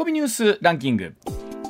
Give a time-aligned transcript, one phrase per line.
[0.00, 1.14] コミニュースランキング。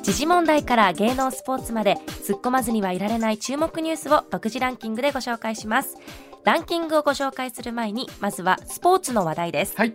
[0.03, 5.97] 時事問題から芸能スポーツまで突っ込まずにはいられない注目ニュースを独自ランキングでご紹介します。
[6.45, 9.93] ランキングをご紹介する前にまずはスポーツの話題です、はい。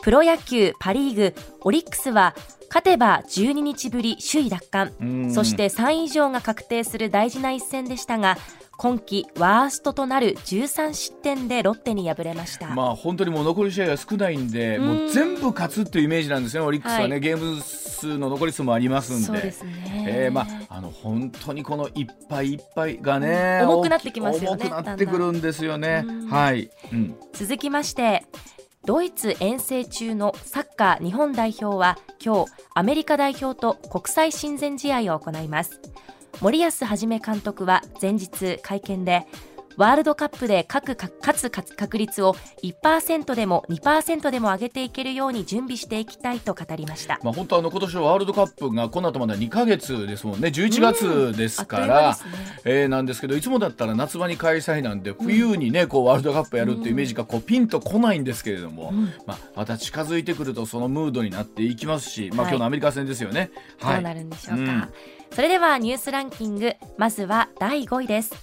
[0.00, 2.34] プロ野球パ・リーグオリックスは
[2.68, 5.30] 勝てば12日ぶり首位奪還。
[5.30, 8.38] そして3位以上が確定する大事な一戦でしたが
[8.80, 12.68] 今季ワーストとなる13失点でロッテに敗れました。
[12.68, 26.06] まあ本当にもう残り試合が少ないんでもう全部勝つっていうイメージなんですねオリックスはね、はい、ゲーム数の残り数もありますんでそね、えー、まああの本当にこのいっぱいいっぱいがね、重くなってきますよね重くなってくるんですよね。
[26.30, 28.24] はい、うん、続きまして
[28.86, 35.48] ドイツ遠征中のサッカー日本代表は今日アメリカ代表と国際親善試合を行い。
[35.48, 35.82] ます
[36.40, 39.26] 森保一監督は前日会見で
[39.76, 50.40] ワールドカップで各勝つ確率を1%でも2%でも上げていけるように準備していきたいと語りました、まあ、本当あの今年はワールドカップがこの後まだ2か月ですもん。
[50.40, 52.38] ね11月ですから、うんね。
[52.64, 63.50] えー、なんですけどいつもだったら夏場に開催なんで冬にねこうワールドカップやるっていうイメージがこうピンとこないんですけれども、うん、まあ、また近づいてくるとそのムードになっていきますし、まあ、今日のアメリカ戦ですよね。
[63.80, 64.88] はい、どうなるんでしょうか、うん、
[65.32, 68.34] それではニュースランキングまずは第5位です。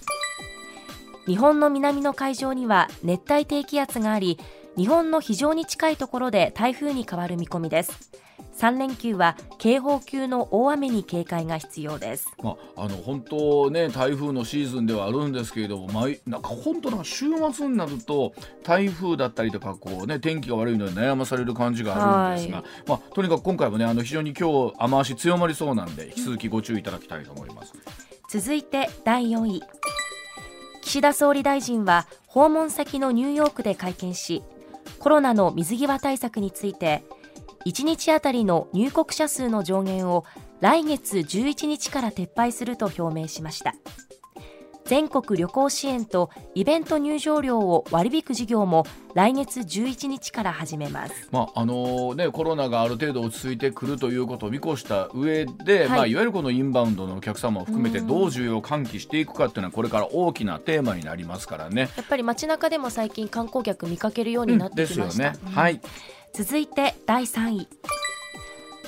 [1.26, 4.38] 日本の南の海上には熱帯低気圧があり
[4.78, 8.10] 日本の非常に近いところで台風に変わる見込みです
[8.58, 12.26] 3連休は警報級の大雨に警戒が必要です。
[12.42, 18.32] まあ、あの本当ね台風のシーズンではあるんですけれども、まあ、なんか本当なんか週末になると
[18.64, 27.74] 台風だったりとかこうね天気が悪いので悩まされる感じがあるんですが、はい、まあとにかく今回もねあの非常に今日雨足強まりそうなんで引き続きご注意いただきたいと思います。
[28.28, 29.62] 続いて第4位。
[30.82, 34.42] 岸田総理大臣は訪問先のニューヨークで会見し
[34.98, 37.04] コロナの水際対策について
[37.68, 40.24] 1日あたりの入国者数の上限を
[40.60, 43.74] 来月11日から撤廃すると表明しました。
[44.86, 61.90] 全国旅行支援とイベント入場料を割り引く事業も来月11日から始めます、まああのね、コロナがある程度落ち着いてくるということを見越した上で、はい、まあ、いわゆるこのインバウンドのお客様を含めてどう需要を喚起していくかっていうのはこれから大きなテーマになりますからね。
[61.94, 65.82] やっぱり街中でも最近観光客見かけるようになってきました、うん、ですよね、はい、
[66.32, 67.68] 続いて第3位。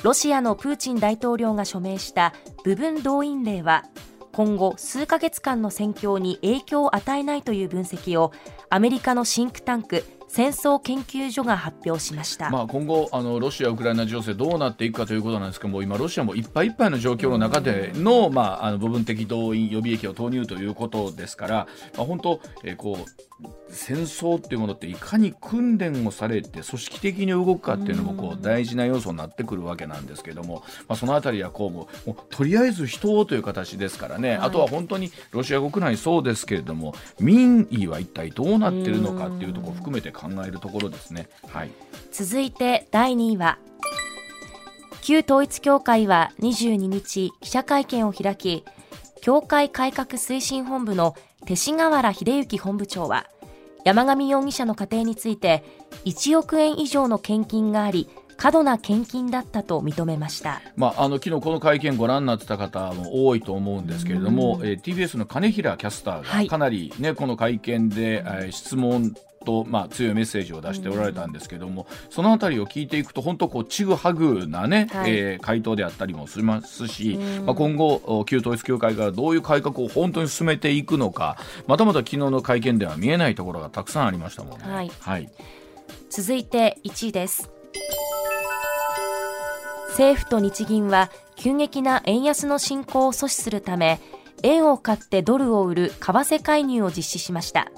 [0.02, 2.32] ロシアのプーチン大統領が署名した
[2.64, 3.84] 部分動員令は
[4.32, 8.32] 今後数ヶ月間の戦況に影響を与えないという分析を
[8.70, 23.30] アメリカのシンクタンク戦争研究所が発表しました、まあ、今後あの、ロシア・ウクライナ情勢どうなっていくかということなんですけども今、ロシアもいっぱいいっぱいの状況の中での,、まあ、あの部分的動員、予備役を投入ということですから、まあ、本当、えー、こう
[23.72, 41.28] 戦争っていうものっていかに訓練をされて組織的に動くかっていうのもこう大事な要素になってくるわけなんですけども、まあ、そのあたりはこうもうとりあえず人をという形ですからね、はい、あとは本当にロシア国内そうですけれども民意は一体どうなってるのかっていうところを含めて考えるところですね。
[41.48, 41.70] はい、
[42.12, 43.58] 続いて第2位は
[45.02, 48.64] 旧統一教会は22日記者会見を開き
[49.22, 51.14] 教会改革推進本部の
[51.46, 53.26] 勅使河原秀行本部長は
[53.84, 55.64] 山上容疑者の家庭について
[56.04, 69.14] 1億円以上の献金があり過度な献金だったと認めました、まあ、あの昨日この会見ご覧になってた方も多いと思うんですけれども、えー、TBS の金平キャスターがかなりね、はい、この会見で、えー、質問
[69.44, 84.64] と、まあ、強いメッセージを出しておられたんですけども、そのあたりを聞いていくと本当こうちぐはぐなね、はい、えー、回答であったりもしますし、まあ、今後旧統一教会がどういう改革を本当に進めていくのかまたまた昨日の会見では見えないところがたくさんありましたもんね。
[84.66, 85.30] はい、はい、
[86.10, 87.50] 続いて1位です。
[89.90, 94.00] 政府と日銀は急激な円安の進行を阻止するため
[94.42, 97.70] 円を買ってドルを売る為替介入を実施しました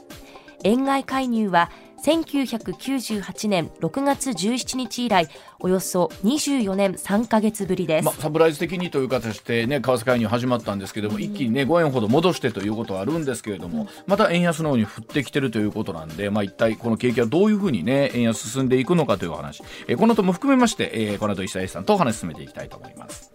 [0.65, 1.71] 円買い介入は
[2.05, 5.29] 1998年6月17日以来
[5.61, 23.31] およそ24年3か月ぶりです、まあ、サプライズ的にという形で、ね、為替介入始まったんですけども、うん、一気に、ね、5円ほど戻してということはあるんですけれども、うん、また円安の方に振ってきてるということなんで、まあ、一体この景気はどういうふうに、ね、円安進んでいくのかというお話、えー、この後も含めまして、えー、この後石田さんとお話進めていきたいと思います。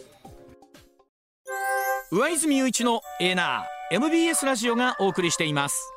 [2.09, 5.96] 上泉雄一のエーナー MBS ラジオがお送りしています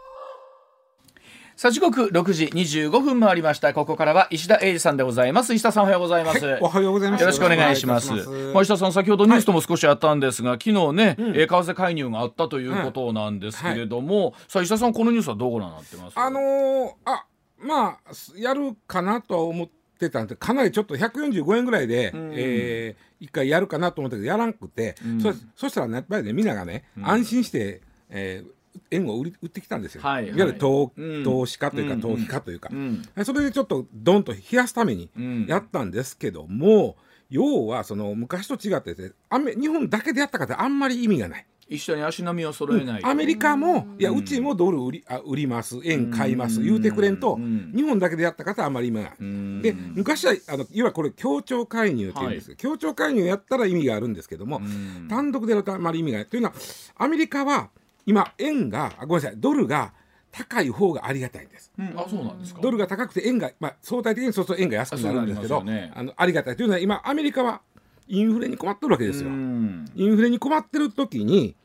[1.60, 3.74] さあ時刻六時二十五分回りました。
[3.74, 5.52] ここからは石田英二さんでございます。
[5.52, 7.20] 石田さんおはようございます、はい、おはようございます。
[7.20, 8.10] よろしくお願いします。
[8.10, 14.22] まあ、石田さん先ほどニュースとも少しあったんですが、はい、昨日ね、うん、為替介入があったということなんですけれども、うん。
[14.22, 16.18] はい、さあ石田さんこのニュースはどうご覧になってます？
[16.18, 17.26] あのー、あ
[17.58, 17.98] まあ
[18.38, 19.68] やるかなとは思っ
[19.98, 22.32] てたんでかなりちょっと145円ぐらいで、ん。
[22.36, 25.20] えー一回やるかなと思ったけどやらんくて、ん。
[25.20, 28.59] そそしたらねやっぱりねみんながね、安心して、えー
[28.90, 30.02] 円を売り売ってきたんですよ。
[30.02, 31.24] はいわゆる投,、うん。
[31.24, 33.02] 投資家というか、うん投機家というか、うん。
[33.24, 35.46] それでちょっとドンと冷やすためにうん。
[35.46, 36.96] やったんですけども、
[37.28, 41.46] 要はその昔と違ってて日本だけでやったからあんまり意味がない。
[41.68, 47.72] 一緒に足並みを揃えない、アメリカもいやうちもドル売りあ売ります円買います言うてくれんとうん。
[47.72, 49.24] 日本だけでやった方はあんまり意味がない。
[49.24, 49.62] ん。
[49.62, 55.06] で昔はあのいわゆるこれ協調介入っていうんですけど、協調介入やったら意味があるんですけども、ん。
[55.08, 56.26] 単独でやるとあんまり意味がない。
[56.26, 56.54] というのは
[56.96, 57.70] アメリカは
[58.06, 59.92] 今円があごめんなさいドルが
[60.32, 61.72] 高い方がありがたいんです。
[61.78, 62.60] うんあそうなんですか？
[62.60, 67.60] ドルが高くて円が、まあ、相対的にそうすると円が安くなるんですけどねあのありがたいというのは今アメリカは
[68.08, 69.28] インフレに困ってるわけですよ。
[69.28, 71.56] うんインフレに困ってる時に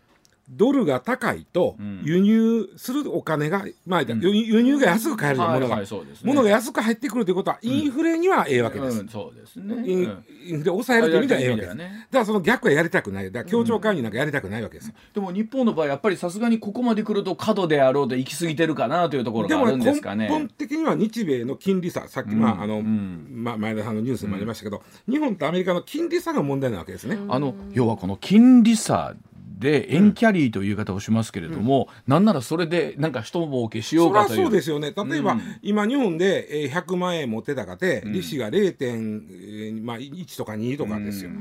[0.49, 4.15] ドルが高いとん輸入するお金が、まあ、輸
[4.45, 5.85] 輸入が安く買えるじゃん、はいはいね
[6.23, 8.99] 物が安く入ってくるということはインフレにはええわけです。
[8.99, 10.05] うんそうですね、イン
[10.59, 11.77] フレを抑えるという意味ではええわけです。
[11.77, 13.25] だからその逆はやりたくない。
[13.31, 14.93] だから協調介入なんかやりたくないわけですよ。
[15.13, 20.27] でも日本の場合やっぱりさすがにここまで来ると過度であろうと行き過ぎてるかなというところがあるんでもねですかね。
[20.27, 27.17] 根本的には日米の金利差さっき、まああのんまあ、前田さんのニュースにもありましたけど、日本とアメリカの金利差が問題なわけですね。
[27.29, 29.15] あの要はこの金利差
[29.57, 34.43] で円キャリーという言い方をしますけれども、なんならそれでなんか一儲けしよそうかという。
[34.43, 34.93] そうですよね。
[34.95, 35.41] 例えば、うん。
[35.61, 41.31] 今日本で、えー100万円持ってたかて、利子が0.1、まあ、1とか2とかですよ、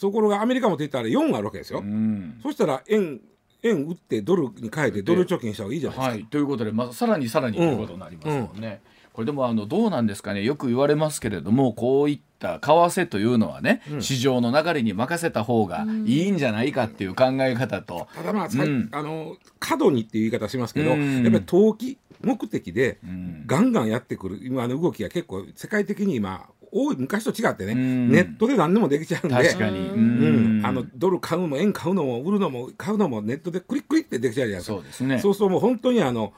[0.00, 2.38] ところがアメリカ持っていったら4あるわけですよ、うん。
[2.42, 3.20] そしたら円
[3.62, 8.80] 円売ってドルに変えてドル貯金した方がいいじゃないですか、はい、ということで、まあ、さらにさらにということになりますもんね。
[9.12, 10.42] これでもあのどうなんですかね。
[10.42, 18.88] よく言われますけれどもこういった為替というのはね、市場の流れに任せた方がいいんじゃないかっていう考え方と、ただまあ、うん。
[18.90, 21.22] あの過度にっていう言い方しますけど、うん。
[21.22, 23.46] やっぱり投機目的でん。
[23.46, 24.40] ガンガンやってくる。
[24.42, 28.10] 今の動きが結構世界的に今多い昔と違ってね、うん。
[28.10, 29.34] ネットで何でもできちゃうんで。
[29.34, 34.76] 確かに、うん、あのドル買うのも円買うのも売るのも買うのもネットでクリックリってできちゃうじゃないですか。
[34.76, 35.18] そうですね。
[35.18, 36.32] そうするともう本当にあの、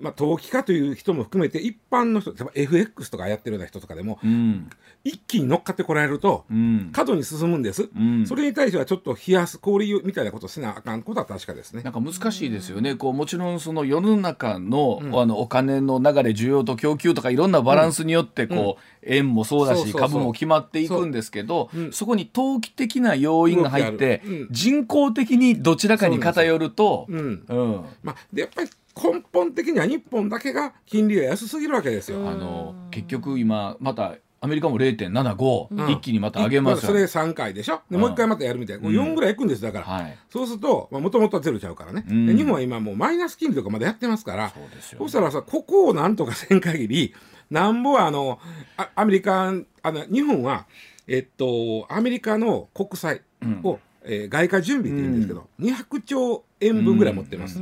[0.00, 4.70] まあ、投機家という人も含めて一般の人例えば FX とかやってるような人とかでもうん。
[5.04, 6.90] 一気に乗っかってこられるとうん。
[6.92, 8.26] 過度に進むんです、ん。
[8.26, 11.82] それに対してはちょっと冷やす氷みたいなことをせなあかんことは確かですね。
[11.82, 22.08] なんか難しいですよね、こうもちろんその世の中の,、あのお金の流れ需要と供給とかいろんなバランスによってこう、円もそうだし株も決まっていくんですけどそ,、う。
[22.08, 27.44] んこに投機的な要因が入って、人工的にどちらかに偏るとう、ん。
[27.48, 27.84] うん。
[28.02, 28.70] まあ、でやっぱり
[29.02, 32.28] 根本的には日本だけが金利が安すぎるわけですよ。
[32.28, 35.90] あの結局今またアメリカも0.75、うん。
[35.90, 37.80] 一気にまた上げますそれ3回でしょ？
[37.90, 38.00] でうん。
[38.02, 40.16] もう一回またやるみたいな、こう4ぐらいいくんですだから、はい。
[40.30, 42.26] そうするともともとはゼロちゃうからね、うん。
[42.26, 44.50] で日本は今もうマイナス金利とかまだやってますから。
[44.50, 47.14] そうですよそしたらさここをなんとかせん限り
[47.50, 48.38] なんぼあの
[48.76, 49.52] あアメリカあ
[49.92, 50.66] の日本は
[51.08, 53.22] えっとアメリカの国債
[53.64, 57.58] を、えー外貨準備って言うんですけど、200兆円分ぐらい持ってます、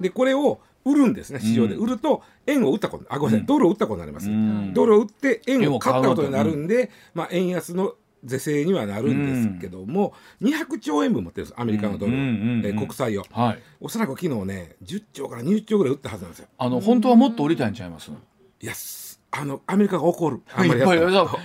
[0.00, 4.74] でこれを売るんですね市場で、うん売ると円を売ったことあごめんなさい、ドルを売ったことになります、うん。
[4.74, 7.94] ドルを売って円を買ったことになるんで、まあ、円安の
[8.24, 11.60] 是正にはなるんですけども、200兆円分持ってるんです。
[11.60, 12.66] アメリカのドル、うんうんうんうん。
[12.66, 13.24] えー国債を。
[13.30, 13.62] はい。
[13.80, 16.48] おそらく昨日ね10兆から20兆ぐらい売ったはずなんですよ。
[16.58, 18.10] あの本当はもっと売りたいんちゃいます？
[18.10, 20.40] いやすあのアメリカが怒る。
[20.54, 21.38] あんいまりやっぱ。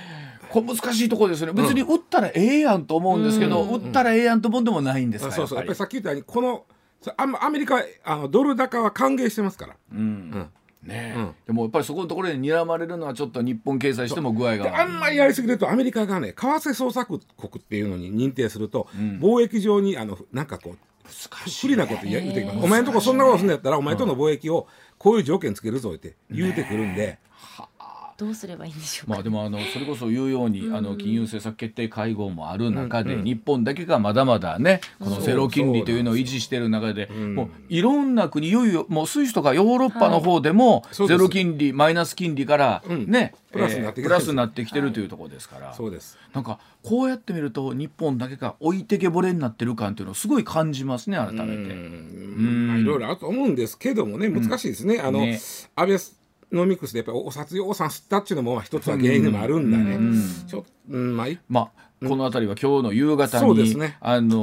[0.50, 1.62] これ難しいところですよね。
[1.62, 5.58] 別に売ったらええやんと思うんですけど、売ったらええやんともんでもないんですかあそうそう。
[5.58, 6.66] やっぱりさっき言ったようにこの
[7.18, 10.00] アメリカはあのドル高は歓迎してますから、りうん。
[10.00, 10.50] うん。
[10.84, 11.18] ねえ。
[11.18, 11.36] うん。
[11.48, 17.22] でもやっぱりそこのところで睨まれるのはちょっと日本経済しても具合がであんまりやりすぎるとアメリカがね為替操作国
[17.58, 19.20] っていうのに認定すると、ん。
[19.20, 20.78] 貿易上にあのなんかこう
[21.62, 22.60] 不利なこと言うてきます。
[22.60, 27.18] お前んとこそんなことすんのやったらお前との貿易をこういう条件つけるぞって言うてくるんで、
[28.20, 43.10] どうすればいいんでしょうか、まあでもあのそれこそ言うようにあの金融政策決定会合もある中で日本だけがまだまだねこのゼロ金利というのを維持している中でもういろんな国いよいよもうスイスとかヨーロッパの方でもゼロ金利マイナス金利からうん。
[43.10, 45.74] ねプラスになってきてるえープラスになってきてるというところですから。
[45.74, 46.18] そうです。
[46.34, 51.46] なんかこうやってみると日本だけが置いてけぼれになってる感っていうのをすごい感じますね改めて。
[51.46, 52.68] うん。
[52.68, 55.40] まあいろいろあると思うんですけどもね難しいですね、あのね。
[55.76, 55.98] アベ
[56.52, 60.46] ノミクスでやっぱりお札予算吸ったっていうのもまあ一つは原因でもあるんだね、うん。
[60.48, 63.98] ちょっと、うん、まあいまあこの辺りは今日の夕方に、ね。
[64.00, 64.38] あの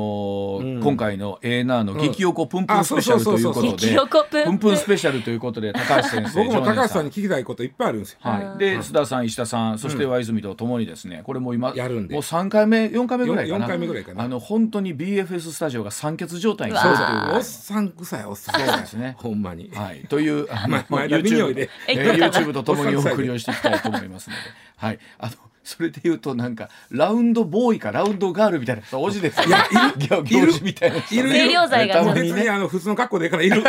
[0.61, 0.83] ーうん。
[0.83, 4.71] 今回の A ナーの激おこプンプンあスペシャルということで、激おこプンプンプン。
[4.71, 8.19] プンスペシャルということで高橋先生、 僕も高橋さんにに聞きたいこといっぱいあるんですよ。
[8.21, 12.15] はい、で須田さん石田さんそして上泉とともにですねこれも今やるんで。
[12.15, 13.67] もう3回目4回目ぐらいかな？
[13.67, 14.25] 回目ぐらいかな。
[14.25, 19.17] あの本当に BFS スタジオが酸欠状態になそうるというおっさん臭いおっさんそうですね。
[19.19, 19.71] ほんまに。
[19.73, 24.43] はい、という あのま前田美女 YouTube, YouTube とともにお送りをしていきたいと思いますので、
[24.77, 25.33] はい、あの
[25.67, 29.47] それで言うとなんかラウンドボーイかラウンドガールみたいな人おじですよ。
[29.49, 32.15] いやいる行事みたいな人いる清涼剤が。
[32.15, 33.63] 別にあの普通の格好でいいからいる。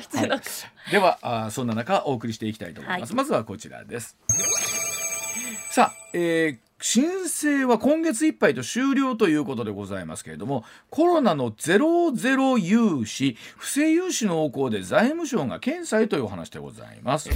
[0.00, 0.40] 普通の
[0.90, 3.10] ではあそんな中お送りしていきたいと思います。
[3.10, 4.16] はいまずはこちらです。
[5.70, 17.30] さあ、えー申請は今月いっぱいと終了ということでございますけれどもコロナのゼロゼロ融資不正融資の横行で財務省が検査へというお話でございます、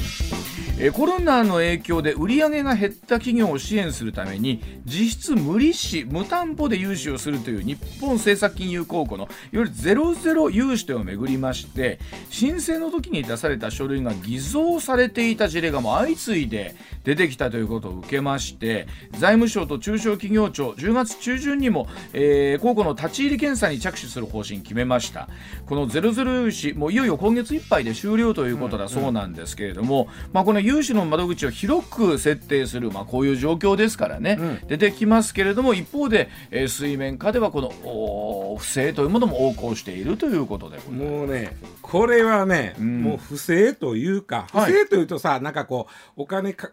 [0.80, 12.00] えコロナの影響で売上が減った企業を支援するために実質無利子無担保で融資をするという日本政策金融公庫のいわゆるゼロゼロ融資というのをめぐりまして
[12.30, 16.74] 申請の時に出された書類が偽造されていた事例がもう相次いで
[17.04, 25.28] 出てきたということを受けまして財務省と中小企業庁10月中旬にも、えー、公庫の立ち入り検査に着手する方針決めました。
[25.66, 34.38] このゼロゼロ融資もういよいよ今月いっぱいで終了ということだそうなんですけれども、まあ、この融資の窓口を広く設定する、まあ、こういう状況ですからね、
[34.68, 43.02] 出てきますけれども一方で、えー水面下ではこの不正というものも横行しているということでもうねこれはね、ん。
[43.02, 44.72] もう不正というか不はい。
[44.72, 46.68] 正というとさ、なんかこうお金か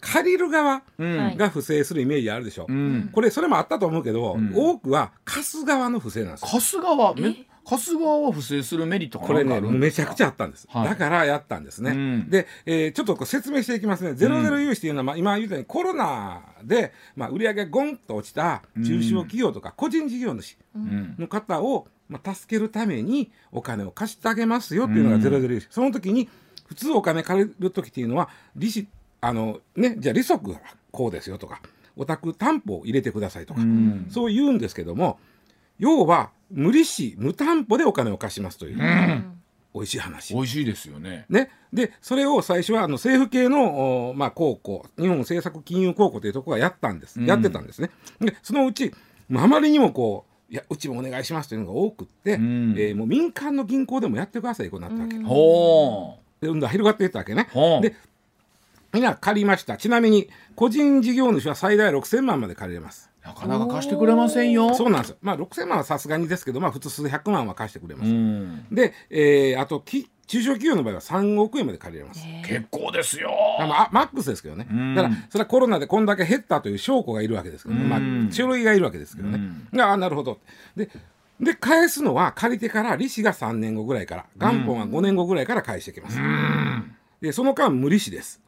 [0.00, 3.10] 借りる側はいが不正するイメージあるでしょ、ん。
[3.12, 4.52] これそれもあったと思うけど、ん。
[4.54, 6.48] 多くは貸す側の不正なんですよ。
[6.48, 10.88] 貸す側め貸す側は不正するメリットがこれねめちゃくちゃゃあったんです、はい。
[10.88, 12.30] だからやったんですね、うん。
[12.30, 14.14] で、えーちょっと説明していきますね。
[14.14, 21.14] ゼロゼロ融資というのは、まあ、今言ったようにコロナで、まあ、売上がゴンと落ちた中小企業とか個人事業主うん。
[21.18, 26.28] の方を、まあ、助けるためにお金を貸してあげますよっていうのがゼロゼロ融資、その時に
[26.66, 28.86] 普通お金借りる時っていうのは利子
[29.20, 31.60] あのねじゃあ利息はこうですよとか
[31.96, 34.06] お宅担保を入れてくださいとか、うん。
[34.10, 35.18] そう言うんですけども
[35.78, 38.76] 要は無利子無担保でお金を貸しますという、
[39.74, 40.34] 美味しい話。
[40.34, 41.26] 美味しいですよね。
[41.28, 47.26] ね、でそれを最初はあの政府系の、おまあ、高校日本政策金融高校というところがやったんです、うん。
[47.26, 47.90] やってたんですね。
[48.20, 48.92] でそのうち
[49.28, 52.74] まああまりにもこういやうちもお願いしますというのが多くって、ん。
[52.76, 57.48] えーもう民間の銀行でもやってくださいこうなったわけ、でほ運動が広がっていったわけね。
[57.82, 57.96] で
[58.94, 59.76] みんな借りました。
[59.76, 63.10] ちなみに個人事業主は最大6000万まで借りれます。
[63.24, 64.72] なかなか貸してくれませんよ。
[64.74, 65.10] そうなんです。
[65.10, 68.66] よまあ6000万はさすがにですけどまあ普通数百万は貸してくれます、うん。
[68.70, 73.30] で、えーあとき中小企業の場合は3億円まで借りれます、結構ですよ。
[73.58, 74.94] あまあ、マックスですけどね、ん。
[74.94, 77.84] だからそれはコロナでこんだけ減ったという証拠がいるわけですけど、ね。
[77.84, 78.28] まうん。
[78.30, 79.40] あ、書類がいるわけですけどね、
[79.82, 80.38] ああなるほど。
[80.76, 80.88] で
[81.40, 86.18] で返すのは借りてから利子が3年後ぐらいから元本が5年後ぐらいから返してきます、
[87.20, 88.40] でその間無利子です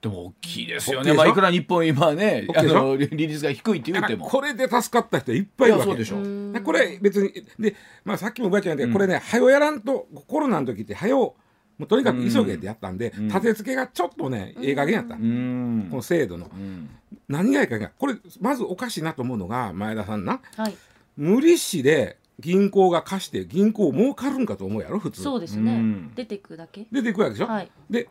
[0.00, 1.12] でも大きいですよね。
[1.12, 4.26] まあいくら日本今ねあの利率が低いって言っても。
[4.26, 5.90] これで助かった人いっぱいいるわけ。
[5.92, 6.52] いやそうでしょ。
[6.52, 7.74] でこれ別にで、
[8.04, 11.34] まあ、さっきもばあちゃん言ったけどこれね早やらんとコロナの時って早うも
[11.80, 15.86] うとにかく急げってやったんで、立て付けがちょっとねええ加減やった、うん。
[15.90, 16.90] この制度の、うん。
[17.28, 20.40] 何がいいかがこれまずおかしいなと思うのが前田さんな。
[20.56, 20.76] はい。
[21.16, 25.22] 無利子で銀行が貸して銀行儲かるんかと思うやろ普通。
[25.22, 26.12] そうですね、うん。
[26.16, 26.86] 出てくだけ。
[26.90, 27.70] 出ていくわけでしょ、はい。
[27.88, 28.08] で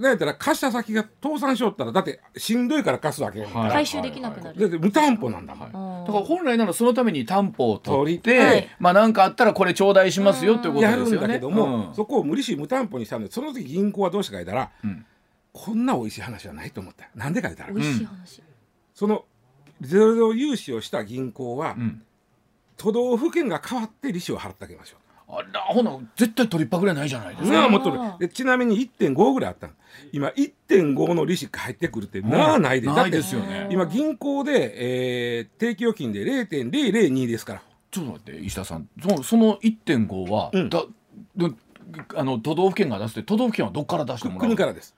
[0.00, 8.68] だったら貸した先が倒産しよったらだってしんどいから貸すわけ回収できなくなる、だって無担保なんだもん、あーだから本来ならそのために担保を取って、はい。
[8.78, 11.26] まあ何かあったらこれ頂戴しますよっていうことやるですよね。
[11.26, 11.94] んだけども、うん。
[11.94, 15.04] そこを無利子無担保にしたんでその時銀行はどうしてか言ったら、ん。
[15.52, 17.08] こんな美味しい話はないと思った。
[17.14, 18.42] なんでか言ったら、美味しい話、
[18.94, 19.24] その
[19.80, 22.02] ゼロゼロ融資をした銀行は、ん。
[22.76, 27.56] 都道府県が変わって利子を払ってあげましょうあらほな絶対取りっぱぐれないじゃないですか。
[27.56, 29.72] なあもっとるでちなみに1.5ぐらいあったの。
[30.12, 33.68] 今1.5の利子が入ってくるってなあないで、ないだってですよね。
[33.70, 37.62] 今銀行で、えー定期預金で0.002ですから。
[37.90, 38.88] ちょっと待って石田さん。
[39.02, 40.70] そのその1.5は、うん。
[42.14, 44.94] あの都道府県が出して都道府県はどっから出してもらう国からです。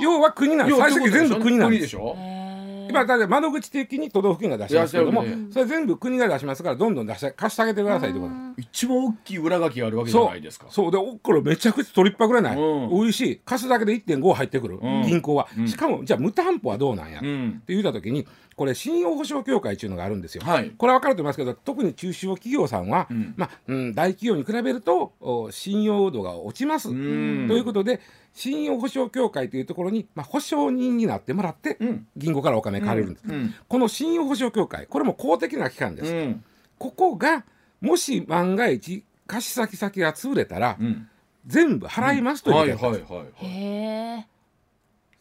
[0.00, 0.78] 要は国なんです。
[0.78, 1.88] 最終的に全部国なんです。
[1.88, 2.14] しょ？
[2.16, 2.43] へー
[2.88, 8.32] 今だって窓口的に都道府県が出しますけども、いやそれ全部国が出しますからどんどん出して貸してあげてくださいってこと。
[8.56, 10.66] 一番大きい裏書きがあるわけじゃないですか。
[10.70, 10.90] そう。
[10.90, 12.90] でおこれめちゃくちゃ取りっぱぐらいない、うん。
[12.90, 15.02] 美味しい貸すだけで1.5入ってくる、ん。
[15.02, 15.68] 銀行は、うん。
[15.68, 18.26] しかもじゃあ無担保はどうなんや、ってうん言った時に
[18.56, 20.70] これ信用保証協会っていうのがあるんですよ、はい。
[20.76, 23.34] これは分かると思いますけど特に中小企業さんは、ん。
[23.36, 27.46] まあうん、大企業に比べるとお信用度が落ちます、ん。
[27.48, 28.00] ということで
[28.34, 32.06] 信用保証協会というところに、まあ、保証人になってもらって、うん。
[32.16, 33.54] 銀行からお金借りるんです、うん。
[33.68, 36.44] この信用保証協会これも公的な機関です、うん。
[36.76, 37.44] ここが
[37.80, 41.08] もし万が一貸先先が潰れたら、うん。
[41.46, 44.26] 全部払いますというはいはいはいへえ。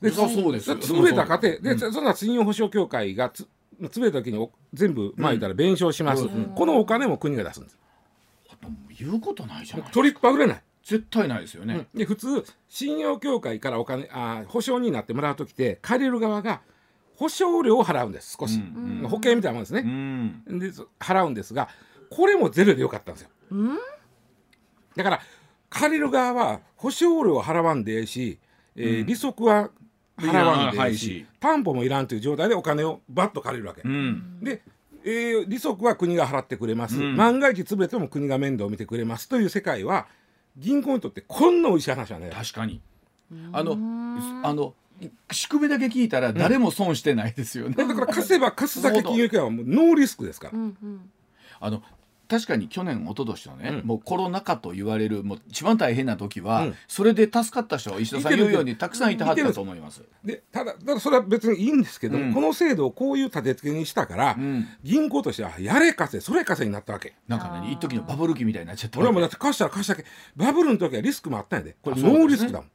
[0.01, 1.93] でそそうですで潰れた家庭で、うん。
[1.93, 3.48] そんな信用保証協会がつ
[3.82, 6.46] 潰れた時にお全部まあ言ったら弁償します、うん。
[6.55, 7.77] このお金も国が出すんです。
[8.98, 16.62] 言うことないじゃない取りっぱぐれない、絶対ないですよね、で普通信用協会からお金あ保証になってもらう時って借りる側が
[17.16, 20.60] 保証料を払うんです少し、うん保険みたいなもんですうね、ん。
[20.60, 21.70] でそ払うんですが
[22.10, 23.30] これもゼロでよかったんですよ。
[23.52, 23.78] うん？
[24.96, 25.22] だから
[25.70, 28.40] 借りる側は保証料は払わんでええし、
[28.75, 29.06] えーうん。
[29.06, 29.70] 利息は
[30.18, 34.40] 払わんでええし担保もいらんという状態でお金をバッと借りるわけ、うん。
[34.42, 34.62] で、
[35.06, 37.16] えー利息は国が払ってくれます、うん。
[37.16, 40.08] 万が一潰れても国が面倒を見てくれますという世界は
[40.57, 42.29] 銀行にとってこんな美味しい話はね。
[42.33, 42.81] 確かに。
[43.51, 44.41] あのうん。
[44.43, 44.74] あの
[45.31, 50.53] 仕組みだけ聞いたら誰も損してないですよね、だから貸せば貸すだけ金融機関はもうノーリスクですから。
[50.53, 50.62] う。
[50.62, 51.12] んうん。
[51.60, 51.81] あの
[52.34, 53.88] 確かに去年一昨年のね、うん。
[53.88, 56.75] もうコロナ禍と言われるもう一番大変な時は、うん。
[56.88, 60.02] それで助かった人は石田さん言うようにたくさんいてはったと思います。
[60.24, 62.34] でただただそれは別にいいんですけど、うん。
[62.34, 67.13] この制度をこういう立て付けにしたから、うん、銀行としてはやれ貸せそれ貸せになったわけ。
[67.28, 70.10] なんかね一時のバブル期みたいになっちゃった俺はもうだって貸したら貸しただけ。
[70.36, 71.75] バブルの時はリスクもあったんやで。
[71.84, 72.70] これノーリスクだもん、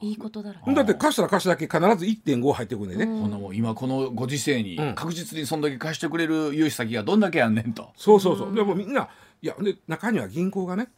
[0.00, 3.22] いいことだだって貸したら貸しただけ必ず1.5入ってくるんでね、うん。
[3.22, 4.94] こんなもう今このご時世にうん。
[4.94, 7.90] 確実にそんだけ貸してくれる融資先がどんだけあんねんと。
[7.96, 8.54] そうそうそう。
[8.54, 9.08] でもみんな
[9.42, 10.88] いやで中には銀行がね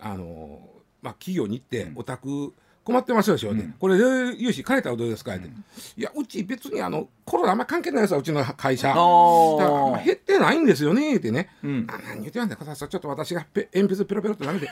[0.00, 2.54] あのーまあ企業に行って、お宅
[2.84, 3.72] 困ってますでしょ、ねうん。
[3.78, 4.04] これで
[4.36, 5.48] 融資借りたらどうですかって、
[5.96, 8.90] いやうち別にあのコロナあんま関係ないですわうちの会社。
[8.90, 11.86] あだから減ってないんですよねってね、うん。
[11.88, 14.68] あ何言ってんだよさちょっと私がペ鉛筆ペロペロって舐めて。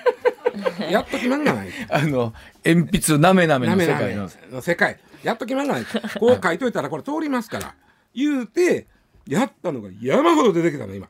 [0.91, 1.69] やっときまんがない。
[1.89, 2.33] あの
[2.65, 4.17] 鉛筆なめなめの世界。
[4.17, 4.29] の。
[4.51, 4.99] の世界。
[5.23, 5.85] やっときまんがない。
[6.19, 7.75] こう書いといたらこれ通りますから。
[8.15, 8.89] 言うて
[9.27, 11.09] やったのが山ほど出てきたの今。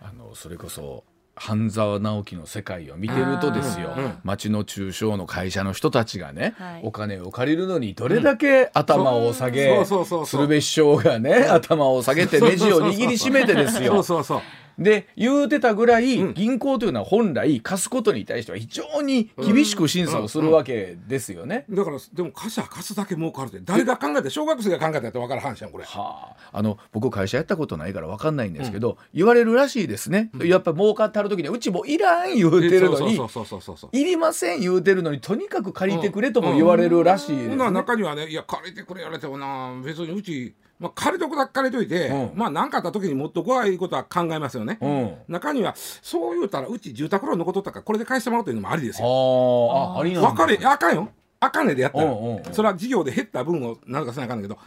[0.00, 1.04] あのそれこそ
[1.36, 3.90] 半沢直樹の世界を見てるとですよ、
[4.22, 6.80] 町の中小の会社の人たちがね、はい。
[6.84, 9.84] お金を借りるのにどれだけ頭を下げ、
[10.26, 14.02] 鶴瓶師匠がね頭を下げてネジを握りしめてですそうよ。
[14.02, 14.42] そうそう
[14.78, 16.34] で言うてたぐらい、うん。
[16.34, 21.64] 銀行というのは本来貸すことに対しては非常に厳しく審査をするわけですよね。
[21.70, 25.84] だからでも貸しは貸すだけ儲かるって誰が考えて小学生が考えたって分かる話やんこれ。
[25.84, 33.96] はあ、あの僕会社やったことないから分かんないんですけど、言われるらしいですね、やっぱ儲かってはる時にはうちもいらん言うてるのにそうそうそうそうそう。
[33.96, 37.56] いりません言うてるのにとにかく借りてくれとも言われるらしいです、ね。
[37.56, 42.38] 中にはね「いや借りてくれやれてもな別にうち、まあ、借りとくだけ借りといて、うん。
[42.38, 45.14] まあ何かあった時に持っとこういうことは考えますよね、うん。
[45.28, 49.08] 中にはそう言うたらうち住宅ローン残っとったからこれで返してもらうというのもありですよ。
[49.08, 50.28] ああありなんだ。
[50.28, 51.08] 分かれあかんよ。
[51.40, 52.44] あかんねでやったら、うんうんうん。
[52.52, 54.60] それは事業で減った分をなんとかせなあかんねんけど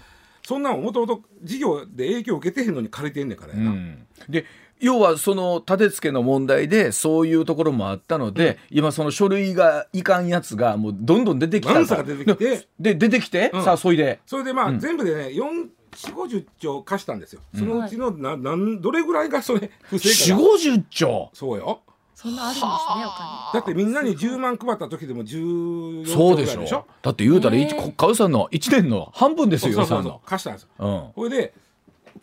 [0.45, 4.07] そんなのもともと事業で影響を受けてへんのに借りてんねんからやな、うん。
[4.27, 4.45] で
[4.79, 11.79] 要はその立て付けの問題でそういうところもあったので、今その書類がいかんやつがもうどんどん出てきたと。
[11.79, 13.63] ワンサが出てきてで出てきて、うん。
[13.63, 14.19] さあそいで。
[14.27, 14.79] それでまあ、うん。
[14.79, 20.47] 全部でね4 4 5 0兆貸したんですよ、そのうちのななんどれぐらいがそれ 不正4かな。
[20.47, 21.29] 五5 0兆。
[21.33, 21.81] そうよ。
[22.15, 22.69] そんなあるんですね
[23.51, 26.53] おだってみんなに10万配った時でも14そうでしょ。
[26.55, 26.85] 兆ぐらいでしょ？
[27.03, 30.03] だって言うたらね一国家予算の1年の半分ですよ予そうそうそう。
[30.03, 30.21] 算の。
[30.25, 30.69] 貸したんですよ。
[30.79, 31.13] うん。
[31.13, 31.53] これで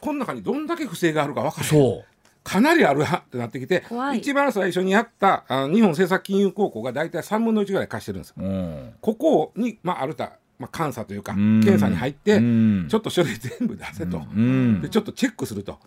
[0.00, 2.04] この中にどんだけ不正があるか分からないそう。
[2.42, 3.84] かなりあるはってなってきて
[4.16, 8.34] 一番最初にやったあ日本政策金融高校が大体3分の1ぐらい貸してるんですよ。
[8.38, 8.94] うん。
[9.00, 11.60] ここに、まあ、あるた、まあ、監査というかうん。
[11.62, 12.86] 検査に入ってうん。
[12.88, 14.18] ちょっと書類全部出せと。
[14.18, 14.80] うん。
[14.80, 15.78] でちょっとチェックすると。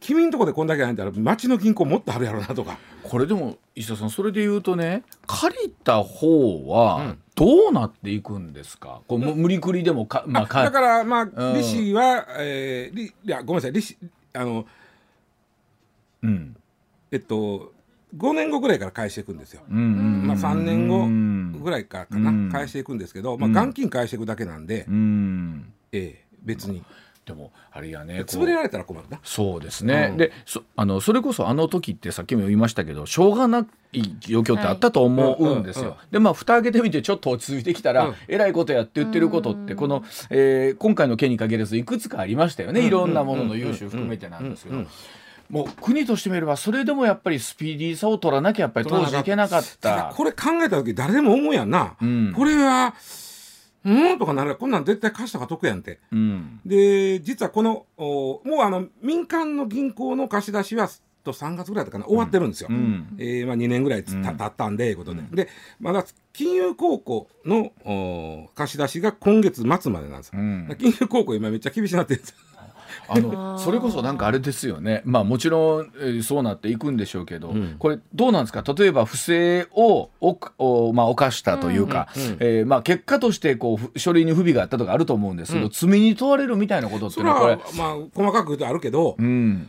[0.00, 2.78] 君んとこでこんだけ入ったら町の銀行もっとあるやろうなとか。
[3.02, 7.18] これでも石田さんそれで言うとね借りた方うはん。
[7.34, 11.32] どうなっていくんですか、こうむ無理くりでもか、まあ、あかだからまうん。
[11.36, 13.98] あ利子は、えー、利いやごめんなさい利子
[14.32, 14.66] あの
[16.22, 16.56] うん。
[17.12, 17.74] えっと
[18.16, 19.62] 5年後ぐらいから返していくんですよ。
[19.70, 19.86] うんうんう
[20.24, 21.06] んまあ、3年後
[21.62, 22.50] ぐいらいからかな、うん。
[22.50, 25.72] 返していくんですけど、まあ、うん元金返していくだけなんで、うん。
[25.92, 26.82] ええ別に。
[27.26, 29.18] でもあれやね潰れられたら困るな。
[29.24, 30.16] そうですね、うん。
[30.16, 35.82] でそあのそれこそあの時ってさっきも言いましたけどしょうがない状況ってあったと思うんですよ。
[35.82, 38.14] はいうんうんでまあ蓋開けてみてちょっと落ち着いてきたら、うん。
[38.28, 44.76] えらいことやって言ってることってこの、えー今回の件に限らずいくつかありましたよね、いろんなものの融資を含めてなんですけど。
[44.76, 44.88] うんうん
[45.48, 49.96] もう国としてみればそれでもやっぱりスピーディーさを取らなきゃやっぱり当時いけなかった。
[49.96, 52.32] だこれ考えた時誰でも思うやんな、うん。
[52.34, 52.94] これは
[53.84, 56.00] うんとかならこんなん絶対貸した方が得やんって。
[56.12, 56.60] うん。
[56.66, 60.88] で実はこのおもうあの民間の銀行の貸し出しは
[61.26, 62.06] と3月ぐらいだったかな。
[62.06, 62.68] 終わってるんですよ。
[62.70, 63.16] うん。
[63.18, 65.48] えーまあ、2年ぐらいつた経ったんで、いうことで、で
[65.80, 70.76] まだ金融高校のお貸し出しが今月末までなんですよ、うん。
[70.78, 72.36] 金融高校今めっちゃ厳しくなってるんですよ
[73.08, 77.76] あのそれこそなんかあれですよね、まあ、もちろん、えーそうなっていくんでしょうけど、ん。
[77.78, 78.62] これどうなんですか？
[78.76, 89.68] 例えば不正をおお、まあ、犯したというか、うんうんえーまあ、結果としてこうふ書類に不備があったとかあると思うんですけど、罪に問われるみたいなことってそいうのはこれれは、まあ細かく言うとあるけど、うん。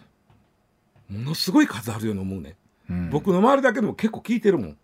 [1.10, 2.56] ものすごい数あるように思うね、
[2.90, 3.10] うん。
[3.10, 4.78] 僕の周りだけでも結構聞いてるもん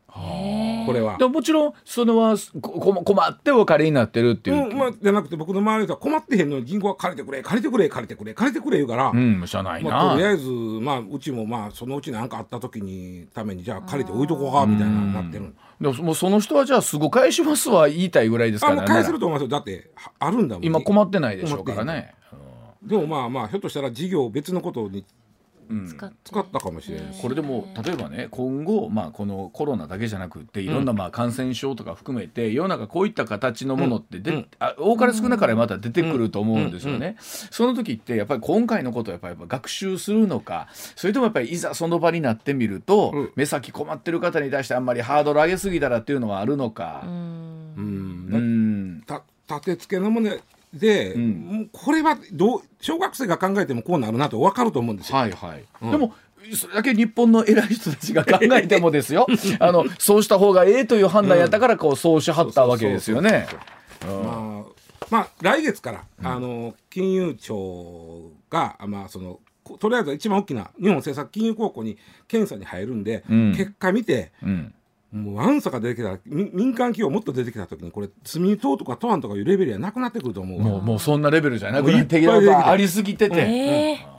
[0.85, 1.17] これは。
[1.17, 1.25] で。
[1.25, 15.53] ももちろんそれはここ困ってお借りになってるっていう、うんまあ、じゃなくて僕の周りでは困ってへんのに銀行は借りてくれ借りてくれ借りてくれ借りてくれ言うから、うん、しゃないな、まあ、とりあえず、まあ、うちもまあそのうち何かあった時にためにじゃあ借りて置いとこうかみたいななってる。
[15.81, 19.47] でももうその人はじゃあすぐ返しますは言いたいぐらいですからあもう返せると思いますよ。
[19.49, 20.65] だってはあるんだもん。
[20.65, 22.13] 今困ってないでしょうからね。
[22.83, 25.05] でもまあまあひょっとしたら事業を別のことに
[25.87, 26.15] 使って。
[26.23, 34.47] 使ったかもしれないしこれでも例えばね今後、まあ、このコロナだけじゃなくっていろんなまあ感染症とか含めて世の中こういった形のものってで、うん。
[34.59, 37.15] あ多かれ少なかれまた出てくると思うんですよね。
[37.19, 43.31] その時ってやっぱり今回のことをやっぱり学習するのかそれともやっぱりいざその場になってみると、うん。
[43.35, 47.03] 目先困ってる方に対してあんまりハードル上げすぎたらっていうのはあるのか。
[47.05, 47.07] う。
[47.07, 47.73] ん。
[47.77, 49.03] うん。
[49.47, 50.29] 立て付けのもの
[50.73, 55.17] で、うこれはどう小学生が考えてもこうなるなと分かると思うんですよ。
[55.17, 56.13] はいはい、うんでも
[56.57, 59.27] それだけ日本の偉い人たちが考えてもですよ。
[59.59, 63.47] あのそうした方がええという判断やったからこうそうしはったわけですよね。
[64.05, 64.63] まあ、
[65.09, 73.55] まあ、来月から、あの金融庁が、まあ、そのことりあえず一番大きな日本政策金融高校に検査に入るんで、うん。
[73.55, 74.73] 結果見てうん
[75.13, 80.65] もうワンサが出てきたらみ民間企業もっと出てきた時にこれ罪に問うとか問わんとかいうレベルはなくなってくると思うわ。
[80.65, 82.41] もうもうそんなレベルじゃなくなってきた。
[82.41, 84.13] たありすぎてて、ええ。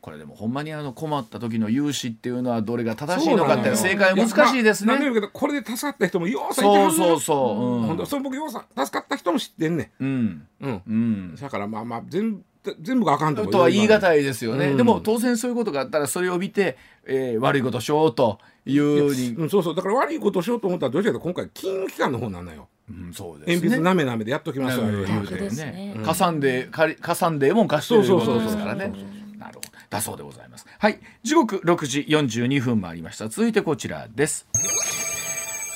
[0.00, 4.96] これでもほんまにあの困った時の融資っていうのはどれが正しいのかって正解は難しいですね。
[4.96, 7.20] んで言うけどこれで助かった人もようさんいてはるそうそう。
[7.20, 7.76] そう。
[7.76, 10.24] うんほんとそれ僕ようさん助かった人も知ってんねうん。
[10.24, 10.82] んうん。
[10.86, 11.34] うん。
[11.36, 12.42] だからまあまあ全
[12.80, 14.76] 全部があかんとは言い難いいですよね、うん。
[14.76, 19.74] でも当然そういうことがあったらそれを見て、えー悪いことしようというに、うん、そうそう。
[19.74, 22.68] だから悪いことをしようと思ったらどうしてかというと今回金融機関の方なのよ。
[22.88, 23.54] うんそうですね。
[23.56, 25.12] 鉛筆なめなめでやっときますわうん言うて。
[25.12, 25.94] 言うて本当ですね。
[25.96, 29.38] ねかさんでかさんでええもん貸してることですからねそうそうそうそう。
[29.38, 29.68] なるほど。
[29.90, 30.66] だそうでございます。
[30.78, 31.00] はい。
[31.24, 33.28] 時刻6時42分もありました。
[33.28, 34.46] 続いてこちらです。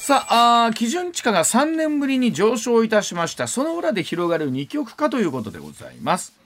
[0.07, 3.49] さあ基準地価が3年ぶりに上昇いたしました。
[3.49, 6.46] その裏で広がる二極化ということでございます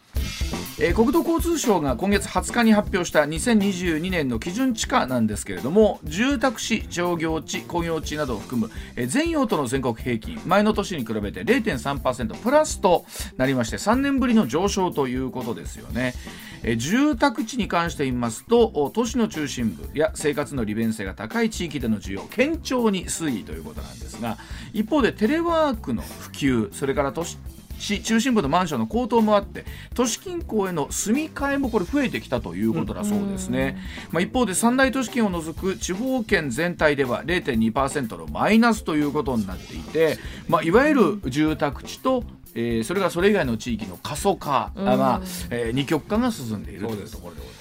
[0.83, 13.05] えー国土交通省が今月20日に発表した2022年の基準地価なんですけれども住宅地商業地工業地などを含む、えー全用途の全国平均前の年に比べて0.3%プラスと
[13.37, 16.15] なりまして3年ぶりの上昇ということですよね、
[16.63, 24.37] えー住宅地に関して言いますと都市の中心部や生活の利便性が高い地域での需要堅調に推移ということなんですが
[24.73, 27.39] 一方でテレワークの普及それから都市
[27.81, 29.65] 市中心部のマンションの高騰もあって
[29.95, 33.79] 都市近郊への住み替えもこれ増えてきたということだそうですね、
[34.13, 42.23] まあ、一方で三大都市圏を除く地方圏全体では0.2%のマイナスということになっていて、まあ、いわゆる住宅地と
[42.55, 47.60] えーそれがそれ以外の地域の過疎化、あまあえー二極化が進んでいるというところでございます。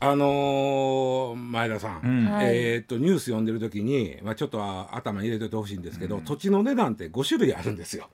[0.00, 2.24] あのー前田さん、うん。
[2.26, 2.46] はい。
[2.56, 8.08] えーっとニュース読んでる時に、まあ、ちょっとは頭に入れておいてほしいんですけど、土地の値段って5種類あるんですよ。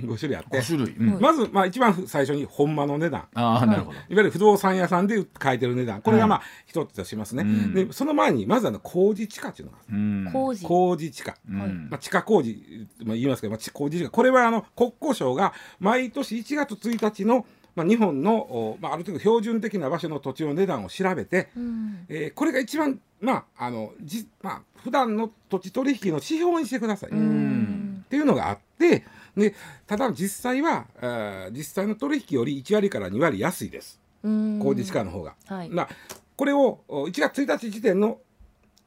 [0.00, 0.58] 5種類あって。
[0.58, 1.20] 5種類、うん。
[1.20, 3.26] まず、まあ、一番最初にほんまの値段。
[3.34, 6.02] ああなるほど、いわゆる不動産屋さんで書いてる値段。
[6.02, 7.74] これがまあ一つとしますね、ん。
[7.74, 9.98] でその前にまずあの工事地価っていうのがある。
[9.98, 10.30] うん。
[10.32, 10.64] 工事。
[10.64, 11.88] 工事地価、うん。
[11.90, 14.10] まあ、地下工事、まあ、言いますけど、まあ、地工事地価。
[14.10, 22.06] これはあの国交省が毎年1月1日の、まあ、日本の、おまあ、ある程度標準的な場所の土地の値段を調べて、うん。
[22.08, 29.04] えーこれが一番まああのじまあ普段の土地取引の指標にしてください、うっんていうのがあって
[29.36, 29.54] で
[29.86, 34.00] ただ実際はあー実際の取引より1割から2割安いです。
[34.22, 34.58] うん。
[34.60, 35.34] 工事地価の方が。
[35.46, 35.70] はい。
[35.70, 35.88] な
[36.36, 38.18] これをお1月1日時点の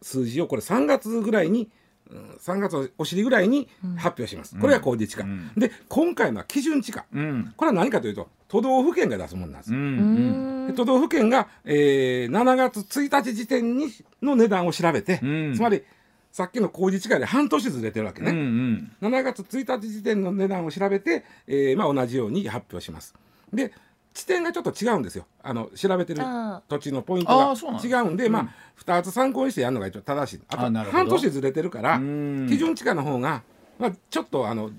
[0.01, 1.69] 数字をこれ3月ぐらいに、うん、
[2.11, 5.51] 3月のお尻ぐらいに発表します、これが工事地価、うん。
[5.57, 7.53] で今回のは基準地価うん。
[7.57, 13.87] これは何かというと都道府県が出すものなんです、うんう都道府県が、えー7月1日時点に
[14.21, 15.55] の値段を調べて、うん。
[15.55, 15.83] つまり
[16.31, 18.91] さっきの工事地価で半年ずれてるわけうんうね、ん。
[19.01, 23.15] 7月1日時点の値段を調べて、えーまあ、同じように発表します。
[23.53, 23.71] で
[24.15, 25.25] 地点がちょっと違うんですよ。
[25.43, 28.31] あの調べてるあ土地のポイントが違うんでうん。
[28.31, 28.49] まあ
[28.81, 30.41] 2つ参考にしてやるのが一応正しい。
[30.47, 32.47] あと半年ずれてるからうん。
[32.49, 33.43] 基準地価の方が、
[33.77, 34.71] まあ、ちょっとあの、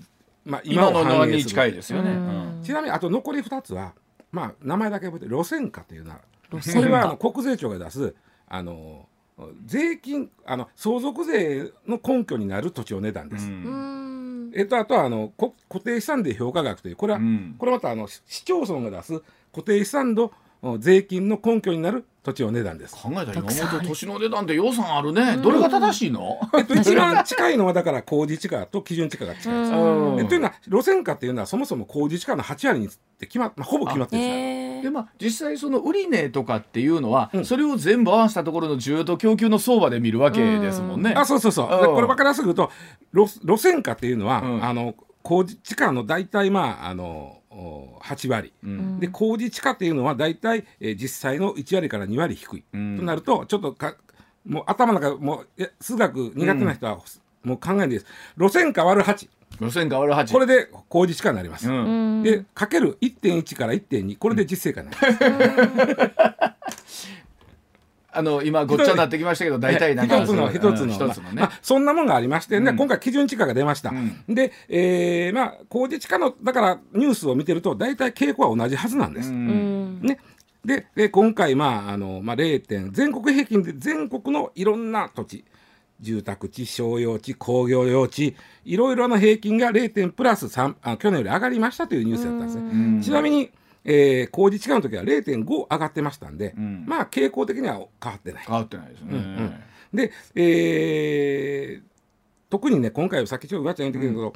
[0.47, 1.51] まあ、今ののに反映する。
[1.51, 2.11] 近いですよね。
[2.11, 2.57] うん。
[2.59, 2.63] うん。
[2.65, 3.93] ちなみにあと残り2つは、
[4.33, 6.21] まあ、名前だけ覚えて路線価というのは
[6.51, 6.81] 路線価。
[6.81, 8.15] これはあの国税庁が出す
[8.49, 9.07] あの
[9.67, 13.51] 税金あの相続税の根拠になる土地の値段です。
[14.55, 17.57] えっと、あとはあのこ固定資産で評価額というこれは、うん。
[17.59, 20.33] これまたあの市市町村が出す固定資産の
[20.63, 22.95] お税金の根拠になる土地の値段です。
[22.95, 25.37] 考えたら今本年の値段で予算あるね。
[25.37, 26.41] どれが正しいの？
[26.57, 29.73] えっと、一番近いのはだから工事地価と基準地価が近いです。
[29.73, 30.21] うん。
[30.21, 34.23] えというのは路線価っていうのはそもそも工事地価の8割にって決まっ、まあ、ほぼ決まってる。
[34.23, 34.25] ん。
[34.25, 37.45] ですでまあ実際その売値とかっていうのは、うん。
[37.45, 41.15] それを全部合わせたところの需要と供給の相場で見るわけですもんね。
[41.17, 42.71] あそうそうそう、これ分かりやすく言うと
[43.13, 44.65] 路路線価っていうのは、うん。
[44.65, 49.01] あの工事地価の大体まああのお8割、うん。
[49.01, 52.97] で工事地価っていうのは大体、えー実際の1割から2割低い、うん。
[52.99, 53.97] となるとちょっとか
[54.47, 56.99] もう頭の中もう数学苦手な人は、
[57.43, 58.07] もう考えんです。
[58.39, 59.29] 路線価割る8
[59.61, 61.77] 路線変わる8これで工事地価になります、うん。
[61.77, 62.23] うん。
[62.23, 67.09] でかける1.1から1.2これで実勢価になります、
[68.13, 72.77] あの今ごっちゃになってきましたけど大体なんか一つのうん一つの,、一つのね、まあ、そんなもんがありまして、ねうん。
[72.77, 74.35] 今回基準地価が出ました、うん。
[74.35, 79.31] で、えーまあ、工事地価のだからニュースを見てると大体傾向は同じはずなんです。
[79.31, 80.19] ね、
[80.65, 85.45] でで今回、まああのまあ、0点全国平均で全国のいろんな土地
[86.01, 92.63] 住宅地商用地工業用地いろいろな平均が0点プラス3あ去年より上がりましたというニュースだったんですね。
[92.63, 93.51] うんちなみに、
[93.85, 98.45] えー工事地価の時は0.5上がってましたんで、うんまあ傾向的には変わってない。
[98.47, 99.09] 変わってないですね。
[99.11, 99.55] うんうん
[99.95, 101.83] で、えー
[102.49, 104.33] 特にね今回さっきちょっとガチャ言ってたけど、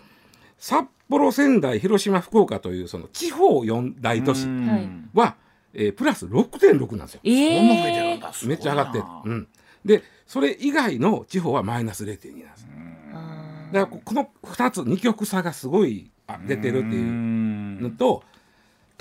[0.59, 5.37] 札幌仙台広島福岡というその地方四大都市うんはいは、
[5.75, 7.21] えープラス6.6なんですよ。
[7.25, 9.05] えそんな増えてるんーめっちゃ上がってる。
[9.25, 9.49] うん、
[9.85, 12.67] でそれ以外の地方はマイナス0.2なんです。
[13.73, 18.23] だからここの2つ二極差がすごいあ出てるっていうのと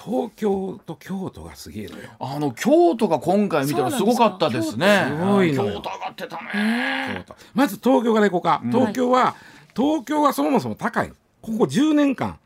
[0.01, 2.09] 東京と京都がすげえのよ。
[2.19, 5.05] あの京都が今回見たらすごかったですね。
[5.09, 7.23] そうなんですか京都上がってたね。
[7.27, 7.35] 京都。
[7.53, 8.71] まず東京から行こうか、うん。
[8.71, 9.35] 東京は
[9.75, 11.11] 東京はそもそも高い。
[11.41, 12.39] ここ10年間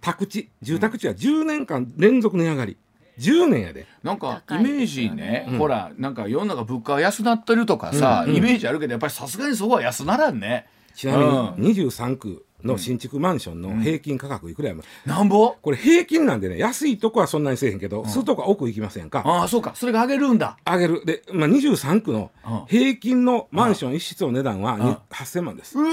[0.00, 2.76] 宅地住宅地は10年間連続値上がり
[3.18, 3.86] 10年やで。
[4.02, 5.58] なんかイメージね、うん。
[5.58, 8.30] ほらなんか世の中物価が安なってるとかさ、うん。
[8.30, 10.66] うんイメージあるけどやっぱりさすがにそこは安ならんね。
[10.94, 11.24] ちなみ
[11.68, 15.54] に23区の新築マンションの平均価格いくらやもなんぼ？
[15.60, 19.22] これ平均なんでね安いとこはそんなにせえへんけど、するとこは奥行きませんか？
[19.26, 19.72] ああそうか。
[19.74, 20.56] それが上げるんだ。
[20.64, 21.04] 上げる。
[21.04, 22.66] で、まあ、23区のうん。
[22.66, 25.78] 平均のマンション一室の値段はにうん8000万です。
[25.78, 25.92] うわー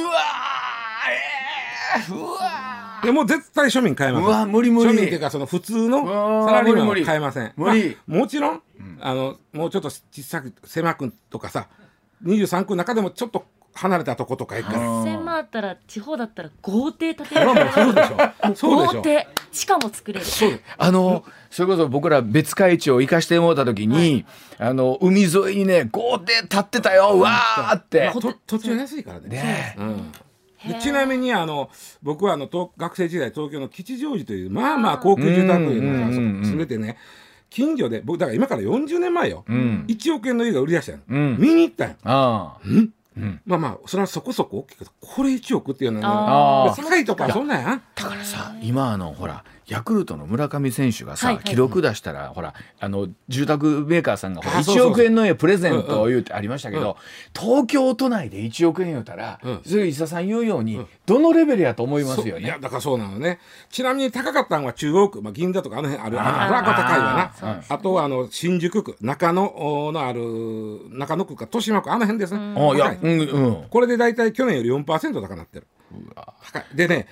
[1.99, 2.72] えー、うわ
[3.03, 4.27] でもう絶対庶民買えません。
[4.27, 4.89] うわ無理無理。
[4.91, 7.05] 庶民っていうかその普通うのサラリーマンは無理無理。
[7.05, 7.53] 買えません。
[7.55, 7.97] 無理。
[8.07, 8.61] まあもちろん、
[9.01, 11.67] あのもうちょっと小さく狭くとかさ
[12.23, 17.45] 23区の中でもちょっと離れたとことか行くからうん1000万あったら地方だったら豪邸建てる。
[17.73, 19.27] そうでしょ そうでしょ豪邸。
[19.51, 20.25] 地下も作れる。
[20.77, 24.25] あのそれこそ僕ら別海地を行かしてもらった時に、
[24.57, 28.11] あの海沿いにね豪邸建ってたようわーって。
[28.13, 29.29] と土地は安いからね。
[29.29, 29.75] ね。
[29.77, 30.11] うん
[30.81, 31.69] ちなみにあの
[32.01, 36.43] 僕はあの東学生時代東京の吉祥寺というまあまあ高級住宅街のうんうんうんうん。
[36.45, 36.97] 住んでてね
[37.49, 39.85] 近所で僕だから今から40年前よ、うん。
[39.87, 41.37] 1億円の家が売り出したの、うん。
[41.39, 41.95] 見に行ったんよ。
[42.03, 42.61] ああ。
[42.65, 42.93] うん？
[43.15, 43.41] うん。
[43.45, 47.61] まあまあそれはそこそこ大きいけどこれ1億っていうのは高いとかそんなん。
[47.61, 51.43] やんだからさ今あのほらヤクルトの村上選手がさ、はいはい。
[51.45, 54.91] 記録出したらほらあの住宅メーカーさんがほら1あそうそうそう。
[54.91, 56.97] 億円の家プレゼントを言うってありましたけど、
[57.37, 59.61] 東京都内で1億円言うたら、うん。
[59.65, 62.43] それ石田さん言うように、どのレベルやと思いますよね？
[62.43, 63.39] いやだからそうなのね。
[63.69, 70.21] ちなみに高かったのは中央区、まあ、銀座とかあの辺あるあのあ高いわなあとはあの新宿区中野のある
[70.91, 75.67] 中野区か豊島区あの辺ですね、あいやうんうんこれで大体去年より4%高くなってる
[76.43, 77.07] 高いでね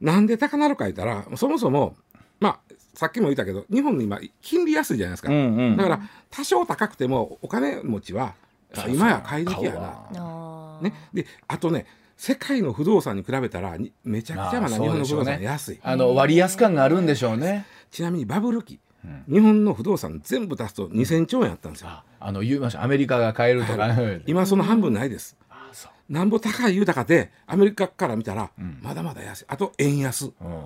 [0.00, 1.96] なんで高なるか言ったらそもそも
[2.38, 5.76] まあさっきも言ったけど日本の今金利安いじゃないですか、うんうん。
[5.76, 8.34] だから多少高くてもお金持ちは
[8.76, 9.74] あ今や買い時や
[10.12, 10.78] な。
[10.80, 11.86] ね、であとね
[12.16, 17.64] 世界の不動産に比べたらにめちゃくちゃまだ日本の不動産安い、あの割安感があるんでしょうね。
[17.90, 18.78] ちなみにバブル期、
[19.26, 21.88] 日本の不動産全部足すと2000兆円あったんですよ。
[21.88, 22.82] ああの言いました。
[22.82, 25.36] アメリカが買えるとか、今その半分ないです
[26.10, 28.50] なんぼ高い豊かでアメリカから見たら
[28.82, 29.44] まだまだ安い。
[29.48, 30.26] あと円安。
[30.26, 30.64] うん。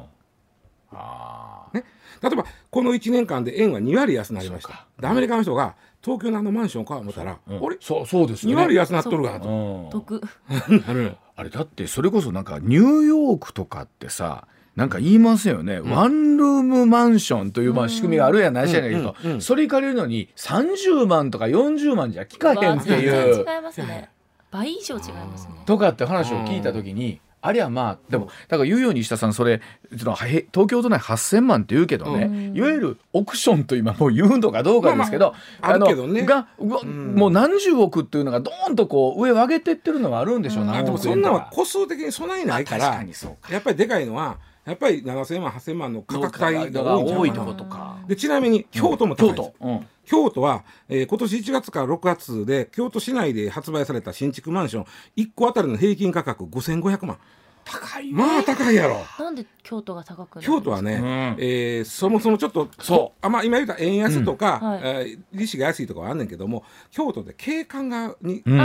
[0.90, 1.85] あね、
[2.22, 4.87] 例えばこの1年間で円は2割安くなりました。
[4.98, 7.66] でアメリカの人が東京のあのマンションを買おう思ったら、ーうん。
[7.66, 8.62] あれそうそうです2よね。
[8.62, 9.90] 割安なっとるがなと、うん。
[9.90, 10.22] 得。
[10.87, 11.16] なる。
[11.37, 19.40] あれだってそれこそなんかニューヨークとかってさなんか言いますよね、ワンルームマンションというまあ仕組みがあるやないしやないけど、うんうんうん。
[19.40, 23.37] それ借りるのに30万とか40万じゃ効かへんっていう。
[23.38, 24.13] 違いますね
[24.54, 25.54] 倍以上違いますね。
[25.66, 29.60] とかって話を聞いた時に、ありゃまあでもだから言うように石田さんそれ
[29.98, 32.56] そのへ東京都内8,000万って言うけどね、うん。
[32.56, 36.20] いわゆるオクションと今もう言うのかどうかですけど、まあまああるけどね。
[36.22, 40.72] のがうわもう何十億っていうのがドーンとこう上を上げてってるのはあるんでしょう、うん。
[40.72, 41.20] でもそん。
[41.20, 43.52] なのは個数的に備えないからまあ確かにそうか。
[43.52, 47.33] やっぱりでかいのはやっぱり7000万8000万の価格帯が多いんちゃ多いと。
[47.33, 47.98] うかなことか。
[48.09, 49.53] でちなみに京都も高いです。
[49.61, 49.87] うん。
[50.07, 57.18] 京都は、えー今年1月から6月で京都市内で発売された新築マンション1個あたりの平均価格5500万。
[57.66, 59.00] 高いまあ高いやろ。
[59.18, 61.05] なんで京都が高くなる京都はね、うん。
[61.38, 63.18] えーそもそもちょっとそう。
[63.27, 64.68] あまあ、今言った円安とか、うん。
[64.70, 64.81] はい。
[64.85, 68.59] えー利子が安いとかはあんねんけども京都で景観がにうん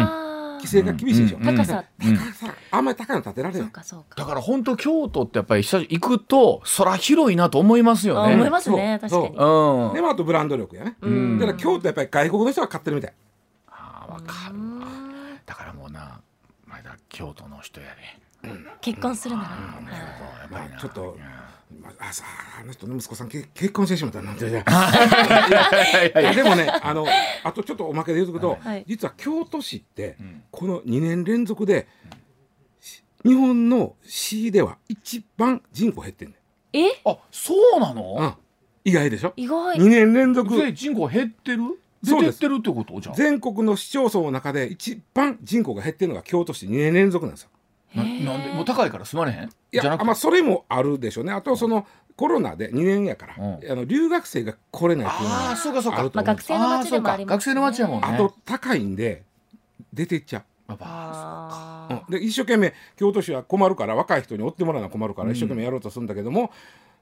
[0.60, 1.84] 規制が厳しいでしょ、うん高さ。
[2.04, 2.18] うん。
[2.18, 2.54] 高さ。
[2.72, 4.16] あんまり高いの建てられそないうかそうか。
[4.16, 8.34] だから本当京都ってやっぱり行くと空広いなと思いますよね。
[8.34, 9.28] あ思いますね確かに。
[9.28, 9.30] う。
[9.30, 9.94] ん。
[9.94, 11.40] でもあとブランド力やね、うん。
[11.40, 13.14] だから京都やっぱり外国の人が買ってるみたい。
[13.68, 14.88] あーわかるわ。
[15.46, 16.22] だからもうな
[16.68, 18.20] 前田京都の人やで。
[18.82, 19.50] 結婚するなら。
[19.50, 20.80] やっぱりな。
[20.80, 21.20] ちょっとうん。
[21.82, 22.24] まあ、あさ
[22.60, 24.50] あの人の息子さんけ結婚してしまったなんて。
[24.50, 24.64] いや
[26.34, 27.06] でもねあの
[27.44, 28.84] あとちょっとおまけで言うとくと、はい。
[28.88, 31.88] 実は京都市って、んこの2年連続で、
[33.26, 36.36] 日本の市では一番人口減ってんね
[36.74, 36.88] え？
[37.06, 38.36] あそうなん、うのん、
[38.86, 39.34] 意外でしょ？
[39.36, 39.78] 意外。
[39.78, 40.56] 2年連続。
[40.56, 41.80] で人口減ってる？
[42.02, 43.00] 出てってるってこと？
[43.02, 43.16] じゃん。
[43.16, 47.50] 全国の市町村の中で一番人口が減ってるのが京都市2年連続なんですよ。
[47.96, 48.54] ななんで？
[48.54, 49.44] もう高いから住まれへん？
[49.46, 50.04] いじゃなくて。
[50.04, 51.34] やまあそれもあるでしょうね。
[51.34, 51.86] あとその
[52.16, 53.72] コロナで2年やから、うん。
[53.72, 56.00] あの留学生が来れないっていうのああはそうかそうか。
[56.00, 57.36] あると思うまあ学生の街でもありますね。
[57.38, 58.08] 学生の街やもんね。
[58.08, 59.24] あと高いんで
[59.94, 62.20] 出ていっちゃやっぱあう、うん。
[62.20, 66.52] で一生懸命京都市は困るから若い人に追ってもらうのは困るから一生懸命やろうとするんだけども、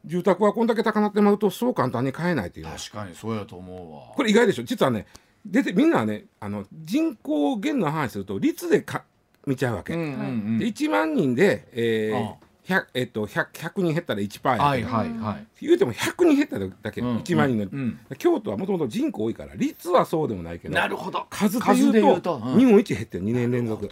[0.06, 2.66] 住宅はこんだけ高なってまうとそう簡単に買えないっていう。
[2.66, 4.16] のは確かにそうやと思うわ。
[4.16, 4.64] これ意外でしょ。
[4.64, 5.06] 実はね
[5.46, 9.04] 出てみんなはねあの人口減の話すると率でか
[9.46, 10.14] 見ちゃうわけ、うんうんう
[10.56, 10.60] ん。
[10.60, 12.36] で1万人で、えーあ
[12.68, 15.48] 100, えっと 100, 100人減ったら1%やけど、はいはいはい。
[15.62, 18.00] 言うても100人減っただけ、うん1万人の、うん。
[18.18, 21.26] 京都はもともと人口多いから率はそうでもないけどなるほど。
[21.30, 22.60] 数で数で言うと言うとうん。
[22.60, 23.90] 日本一減ってる2年連続。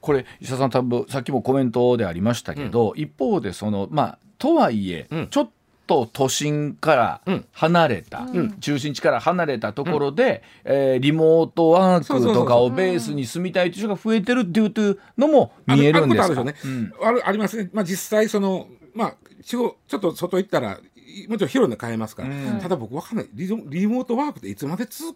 [0.00, 5.28] これ石田さん多分さっきもコメントでありましたけど、一方でそのまあとはいえ、うん。
[5.28, 5.50] ちょっ
[5.90, 8.52] と都心からうん離れた、うん。
[8.60, 16.40] 中心地から離れたところで、えーリモートワークとかをベースに住みたいという人が増えてるっていうのも見えるんですか？
[16.40, 22.60] あるあることあるでしょうね、あるありますね、まあ、実際そのまあちょっと外行ったらいもちろん広いの買えますから、うん。
[22.60, 23.28] ただ僕わかんない。
[23.34, 25.14] リモートワークっていつまで続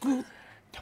[0.00, 0.24] く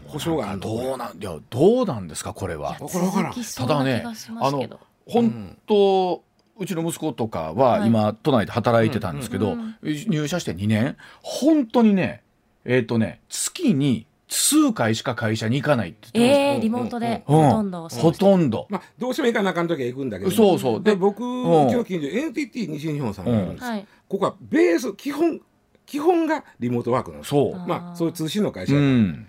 [0.07, 0.63] 保証があるの？
[0.63, 2.75] どうなんいやどうなんですかこれは。
[2.75, 2.83] ー。
[2.83, 4.81] わからんわからん続きそうな気がしますけど。
[5.07, 6.23] 本当、
[6.61, 7.89] うちの息子とかははい。
[7.89, 12.23] 今都内で働いてたんですけど、うん入社して2年本当にね
[12.65, 17.89] えっ、とね月に数回しか会社に行かないって言ってえーリモートでうんほとんど。
[17.89, 20.83] ほとんど、まあ、どうしても行かなあかん時は行くんだけど、そうそう。
[20.83, 21.67] でで僕、ん。
[21.67, 23.87] うちの近所 NTT 西日本さんがあるんです、はい。
[24.09, 25.41] ここはベース基本
[25.87, 29.29] 基本がリモートワークなんですそう、あまあそういう通信の会社、うん、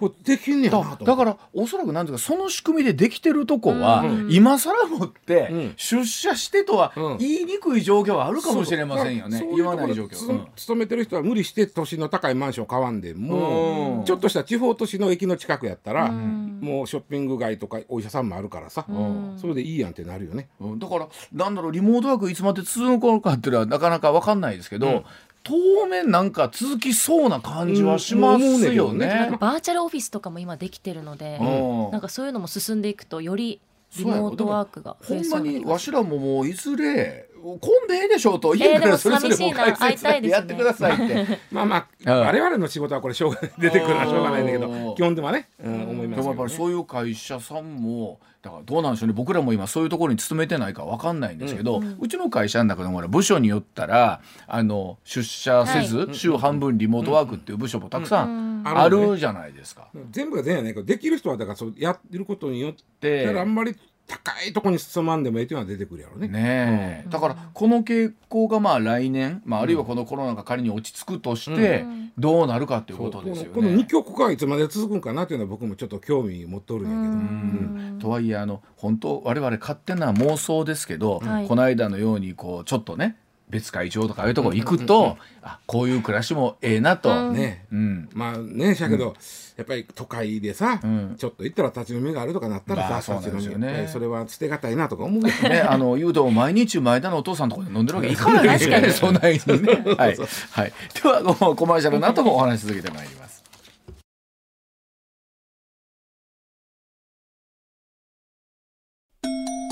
[0.00, 4.32] これできんねやなだだからおそらくなんていうかその仕組みでできてるとこは、うん。
[4.32, 5.72] 今更もって、うん。
[5.76, 7.18] 出社してとはうん。
[7.18, 9.48] 言いにくい状況はあるかもしれませんよね、そう。
[9.48, 14.04] そう言わない状況、勤めてる人は無理して都心の高いマンション買わんでも、うん。
[14.04, 16.60] ちょっとした地方都市の駅の近くやったら、うん。
[16.62, 19.36] もうショッピング街とかお医者さんもあるからさ、うん。
[19.38, 20.48] それでいいやんってなるよね。
[20.60, 20.78] うん。
[20.78, 25.04] だからなんだろうリモートワークいつまで続くのかっていうのはなかなか分かんないですけど、うん
[25.42, 29.30] 当面なんか続きそうな感じはしますようん思うねんね。
[29.30, 29.36] ね。
[29.40, 31.90] バーチャルオフィスとかも今できてるのでうん。
[31.90, 33.60] なんかそういうのも進んでいくとより
[33.96, 40.36] リモートワークが増えほんまそうな気がにわしらももういずれこんでええでしょうと家からそれぞれもう解説会いたいですね。
[40.38, 41.38] やってくださいって。
[41.50, 42.20] まあまあ、うん。
[42.26, 46.56] 我々の仕事はこれしょうがない出てくるのはしょうがないんだけうんど基本ではね、うん、思いますよ、でもやっぱりね。
[46.56, 49.14] そういう会社さんもだからどうなんでしょうね。
[49.14, 59.88] 僕らも今そういうところに勤めてないから分かんないんですけど、うちの会社の中でも部署によったらあの出社せず、週半分リモートワークっていう部署もたくさんああるじゃないですか。
[60.10, 63.76] 全部が全部やないけどできる人はだからそうやってることによってあんまり
[64.10, 66.28] 高いとこに進まんでもいいっていうのは出てくるやろうね。
[66.28, 72.00] ねえ、だからこの傾向がまあ来年、まあ、あるいはこのコロナが仮に落ち着くとしてうん。
[72.18, 73.50] どうなるかということですよね。
[73.54, 77.96] このこの二極化はいつまで続くんかなっていうのは僕もちょっと興味持っとるんやけど、ううん。
[77.96, 81.48] んとはいえあの本当我々勝手な妄想ですけど、はい。
[81.48, 83.16] この間のようにこうちょっとね
[83.50, 87.34] 別会長とかああいうところ行くと、あこういう暮らしもええなと、うん。
[87.34, 87.66] ね。
[87.72, 88.08] うん。
[88.14, 89.16] まあねしゃけど、
[89.56, 91.16] やっぱり都会でさ、うん。
[91.18, 93.46] ちょっと行ったら立ち飲みがあるとかなったらさ、まあそうなんですよね。
[93.46, 98.58] 立ち飲みやっぱりそれは捨てがたいなとか思うけどね、あの言うと毎日前田のお父さんのところで飲んでるわけいかない。
[98.58, 98.90] ですから ね。
[98.94, 99.94] そんなにね。
[99.96, 100.16] はい、
[100.52, 103.42] はい、ではこのコマーシャルの後もお話し続けてまいります。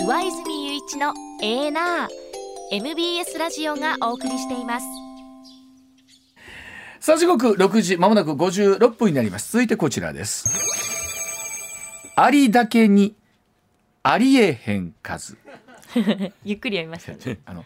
[0.08, 1.12] 上泉雄一の
[1.42, 2.27] エーナー
[2.70, 4.86] MBS ラジオがお送りしています。
[7.00, 9.52] さあ時刻6時まもなく56分になります。
[9.52, 10.50] 続いてこちらです。
[12.14, 13.14] ありだけに
[14.02, 15.38] ありえへん数。
[16.44, 17.38] ゆっくり読みましたね。
[17.46, 17.64] あの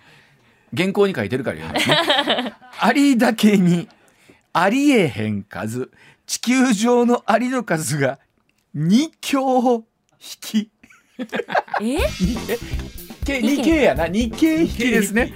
[0.76, 1.96] 原稿に書いてるから言うんですね。
[2.78, 3.88] ありだけに
[4.53, 5.90] ありえへん数。
[6.26, 8.20] 地球上のアリの数が
[8.76, 9.84] 2強
[10.20, 10.70] 引き。
[11.18, 11.98] え？
[11.98, 14.08] け日系やな。
[14.08, 15.32] 日系引きですね。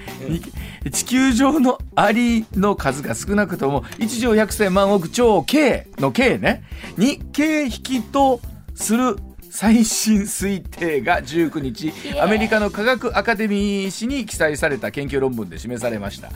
[0.90, 6.64] 地球上のアリの数が少なくとも1兆100千万億超 K の K ね。
[6.96, 8.40] 日系引きと
[8.74, 9.16] する
[9.56, 11.90] 最新推定が19日
[12.20, 16.28] アメリカの科学アカデミー誌に記載された研究論文で示されました、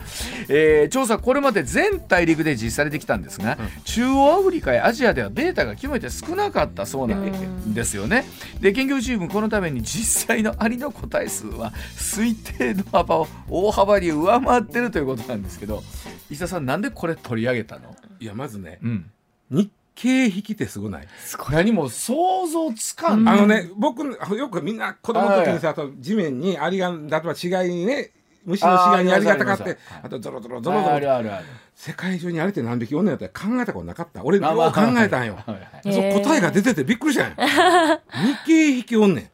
[0.49, 8.25] えー調査はこれまで全大陸で実施されてきたんですが、中央アフリカやアジアではデータが極めて少なかったそうなんですよね。
[8.59, 15.83] で研究チームこのために実際のアリの個体数は推定の幅を大幅に上回ってるということなんですけど
[16.31, 19.11] 石田さんなんでこれ取り上げたの、いやまずねうん、
[19.51, 21.07] 日経引きってすごない？
[21.51, 23.27] 何も想像つかん。
[23.27, 24.05] あのね僕
[24.37, 28.11] よくみんな子供の時にさあと地面にアリが例えば死骸にね
[28.43, 31.45] 虫の死骸にアリがたかってあとゾロゾロゾロゾあロるあるある。
[31.75, 34.23] 世界中にアリって何匹おんねんやったら考えたことなかった。
[34.23, 34.55] 俺ようまあ。
[34.55, 35.35] まあ考えたんよ。
[35.35, 35.61] はいはい。
[35.85, 37.35] へーそう答えが出ててびっくりしたんよ。
[37.37, 39.29] 日経引きおんねん。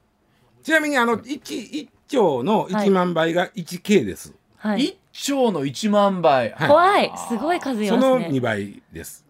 [0.63, 4.81] ちなみにあの 1, 1兆の1万倍が 1K です、はい。
[4.81, 6.67] 1兆の1万倍、はい。
[6.67, 7.11] 怖い。
[7.29, 8.37] すごい数いそのますね。
[8.37, 9.25] 2倍です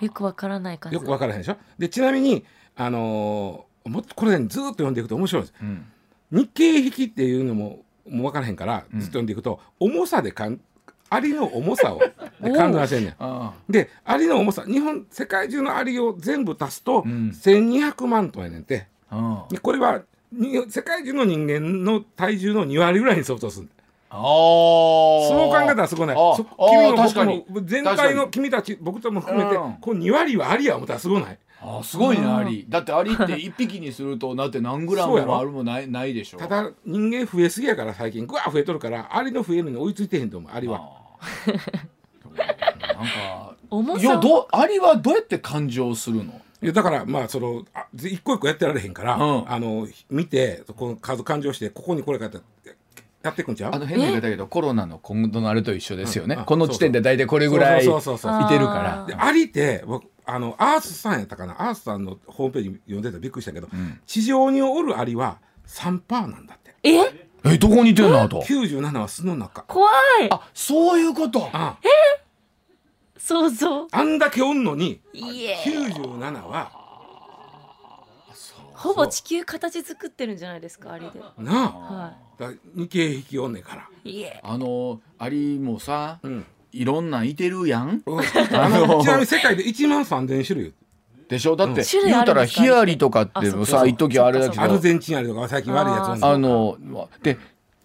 [0.00, 0.94] よくわからない数。
[0.94, 1.56] よくわからへんでしょ？
[1.78, 2.44] でちなみに
[2.76, 5.54] あのーもっとこれねずーっと読んでいくと面白いです。
[5.62, 5.86] うん。
[6.30, 10.60] 日経引きっていうのももう分からへんからずっと読んでいくと、重さでかん
[11.08, 12.10] アリの重さをで
[12.50, 13.14] 考えせんねん。
[13.18, 17.30] あでアリの重さ日本世界中のアリを全部足すと、うん。
[17.30, 18.88] 1200万トンやねんて。
[19.62, 23.68] これはに世界中の人間の体重の2割ぐらいに相当する
[24.10, 26.14] あそう考えたらすごいね。
[26.14, 27.44] あそあ君も確かに。
[27.48, 29.74] 僕も全体の君たち僕とも含めて、うん。
[29.74, 31.38] この2割はアリや思ったらすごない。
[31.60, 32.66] あすごいねアリ。
[32.68, 35.32] だってアリって 1匹にするとだって何グラムそうやろ。
[35.32, 36.38] もあるもないないでしょ。
[36.38, 40.80] ただ人間増えすぎやから最近ぐわ増えとるからアリの増えるのに追いついてへんと思うアリは。
[42.36, 46.40] なんか重いやさどうアリはどうやって感情するの？
[46.62, 49.50] いやだからまあそのあぜ一個一個やってられへんから、うん。
[49.52, 52.38] あの見てこの数勘定してここにこれ書いて
[53.22, 53.74] やっていくんちゃう？
[53.74, 56.40] あの変な言い方だけどコロナの今度のあれと一緒ですよね、うん。
[56.42, 58.58] あこの時点で大体これぐらいいてそうそうそうそう。
[58.58, 59.04] るから。
[59.06, 61.68] でアリって僕あのアースさんやったかな？
[61.68, 64.00] アースさんのホームページ読んでたらびっくりしたけど、ん。
[64.06, 66.74] 地上におるアリは3%なんだって。
[66.82, 66.98] え？
[67.44, 68.22] えどこにいてんの？
[68.22, 68.40] あと。
[68.42, 69.62] 97は巣の中。
[69.62, 69.88] 怖
[70.22, 70.28] い。
[70.30, 71.48] あそういうこと。
[71.52, 71.78] あ
[73.16, 73.88] 想像。
[73.90, 75.56] あんだけおんのにいえ。
[75.64, 76.77] 97は
[78.78, 81.20] ほぼ地球形作ってるんじゃないですかアリで。
[81.38, 81.94] なあ。
[81.94, 84.40] はだ日経引きおんねんから、いいえ。
[84.44, 86.46] あのアリもさうん。
[86.70, 88.02] いろんなんいてるやん？
[88.06, 88.18] うん。
[88.54, 90.74] あのちなみに世界で1万3000種類。
[91.28, 91.56] でしょ？
[91.56, 94.62] だって種類言うたらヒアリとかってさ一時あれだけど。
[94.62, 96.78] アルゼンチンアリとか最近悪いやつあの
[97.22, 97.36] で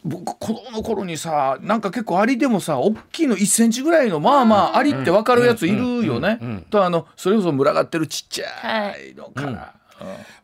[0.05, 6.37] 僕子供の頃にさなんか結構アリでもさ大きいの1センチぐらいのまあまあアリって分かるやついるよね。
[6.39, 6.47] うん。
[6.47, 6.55] うん。
[6.55, 6.61] うん。
[6.63, 9.73] とあのそれこそ群がってるちっちゃいのから。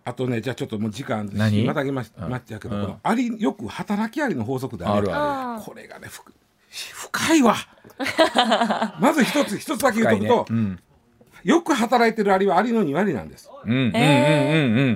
[0.10, 1.64] あとねじゃあちょっともう時間何？
[1.66, 2.82] またぎましましたけど、うん。
[2.82, 4.98] このアリよく働きアリの法則である。
[4.98, 6.34] あるああーこれがねふく
[6.72, 7.56] 深いわ。
[9.00, 10.80] まず一つ一つだけ言うとくと、うん。
[11.44, 13.72] よく働いてるアリはアリの2割なんです、うん。
[13.72, 14.00] うんうんうんう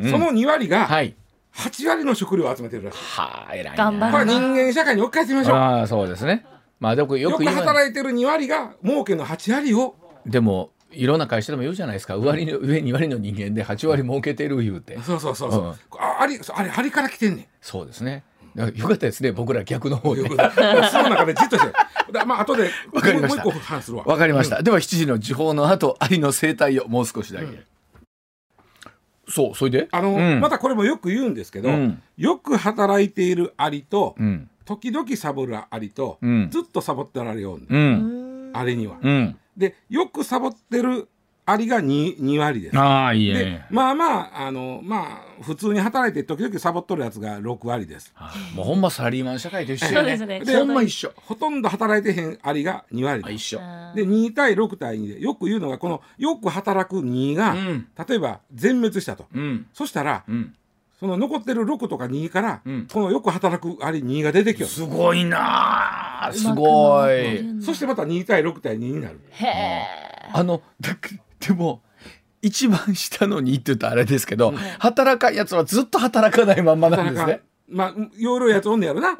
[0.01, 0.11] んうん。
[0.11, 1.15] その2割がはい。
[1.55, 3.91] 8割の食料を集めてるらしい、はあ偉いな。
[3.91, 5.55] 頑張るこれは人間社会に置き換えてみましょう。
[5.57, 6.45] ああそうですね。
[6.79, 9.95] まあよよくく言う働いてる2割が儲けの8割を
[10.25, 12.15] でもいろんな会社でも言うじゃないですか。
[12.15, 14.99] 上割の上2割の人間で8割儲けてる言うて。
[14.99, 15.69] そうそうそうそう、うん
[15.99, 18.23] あアリそうアリアリから来てんねんそうですね。
[18.55, 19.31] よかったですね。
[19.31, 21.73] 僕ら逆の方でその中でじっとして
[22.25, 24.61] まあ後でわかりましたもう一個話するわわかりました。
[24.61, 27.63] では7時の時報の後、アリの生態をもう少しだけ。
[29.27, 29.87] そう、それで？
[29.91, 34.49] あの、うんまたこれもよく言うんですけど、うんよく働いているアリと、うん。
[34.65, 38.51] 時々サボるアリと、うんずっとサボってられよう、うん。
[38.53, 38.97] アリには。
[39.01, 39.35] うん。
[39.57, 41.07] でよくサボってる
[41.45, 42.77] アリが 2, 2割です。
[42.77, 43.65] ああ、いいでね。
[43.69, 48.13] まあまああのまあ普通に働いて時々サボっとるやつが6割です。
[48.15, 51.11] あもうほんまサラリーマン社会と一緒ですねでほんま一緒。
[51.17, 53.31] ほとんど働いてへんアリが2割です。
[53.31, 53.59] あ一緒。
[53.93, 59.27] で2対6対2でよく言うのがこのよく働く2が、うん例えば全滅したと。
[59.33, 59.67] うん。
[59.73, 60.55] そしたら、うん。
[61.03, 64.71] その残ってる6とか2から、うんこのよく働くアリ2が出てきよる。
[64.71, 67.61] すごいなあすごい。
[67.61, 69.19] そしてまた2対6対2になる。
[69.31, 69.83] へえ
[70.31, 70.95] あの、だ
[71.45, 71.81] でも、
[72.41, 77.41] 一番下の2って言ったらあれですけど、働かんやつはずっと働かないまんまなんですね。
[77.67, 79.17] まあ容量やつおんねやろな、うん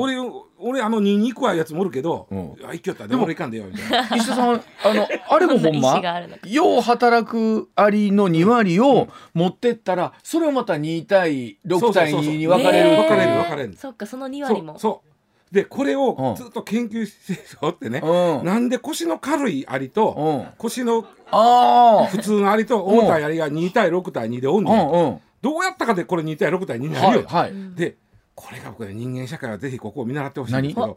[0.00, 0.16] 俺
[0.60, 2.56] 俺あの2に行くわやつもおるけど、うん。
[2.64, 4.00] あ行きよったらでも俺いかんでよみたいな。
[4.16, 6.00] 石田さんあの あれもほんま
[6.46, 13.74] よう働くアリの2割を持ってったらそれをまた2対6対2に分かれる分かれるえー分かれる。
[13.76, 14.78] そっかその2そう割も。
[14.78, 16.00] そうでこれうん。
[16.00, 18.44] をずっと研究してる人ってね、うん。
[18.44, 20.46] なんで腰の軽いアリと、うん。
[20.58, 25.20] 腰のあ普通のアリと重たいアリが2対6対2でおんねん、んうん。
[25.42, 27.52] どうやったかでこれ2対6対2になるよ、はいはい。
[27.74, 27.96] で
[28.34, 30.88] これが僕ね人間社会はぜひここを見習ってほしいんですけ何？
[30.88, 30.96] ど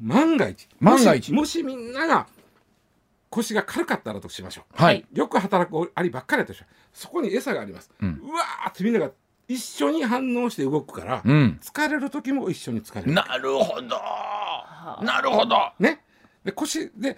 [0.00, 1.32] 万が一万が一。
[1.32, 2.26] もしもしみんなが
[3.30, 4.82] 腰が軽かったらとしましょう。
[4.82, 5.06] はい。
[5.12, 6.74] よく働くアリばっかりだとしよう。
[6.92, 9.10] そこに餌があります、ううんわーってみんなが
[9.48, 11.58] 一緒に反応して動くから、うん。
[11.62, 13.12] 疲れる時も一緒に疲れる。
[13.12, 13.88] なるほど。
[15.04, 15.56] なるほど。
[15.78, 16.02] ね。
[16.44, 17.16] で腰で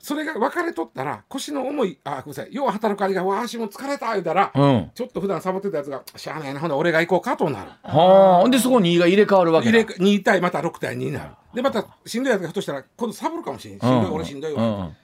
[0.00, 4.90] それが分かれとったら腰の重いあごめんなさいよう働くアリがわしも疲れた言うたら、うん。
[4.94, 7.70] ちょっと普段サボってたやつがしゃあないなほんなら俺が行こうかとなる。
[7.82, 9.78] はあほんでそこ2が入れ替わるわけだ。
[9.78, 11.30] 入れ2対また6対2になる。
[11.52, 13.80] でまたしんどいやつがひょっとしたら今度サボるかもしれん。
[13.80, 14.52] しんどい、俺しんどい。
[14.52, 14.96] わ、うんうん。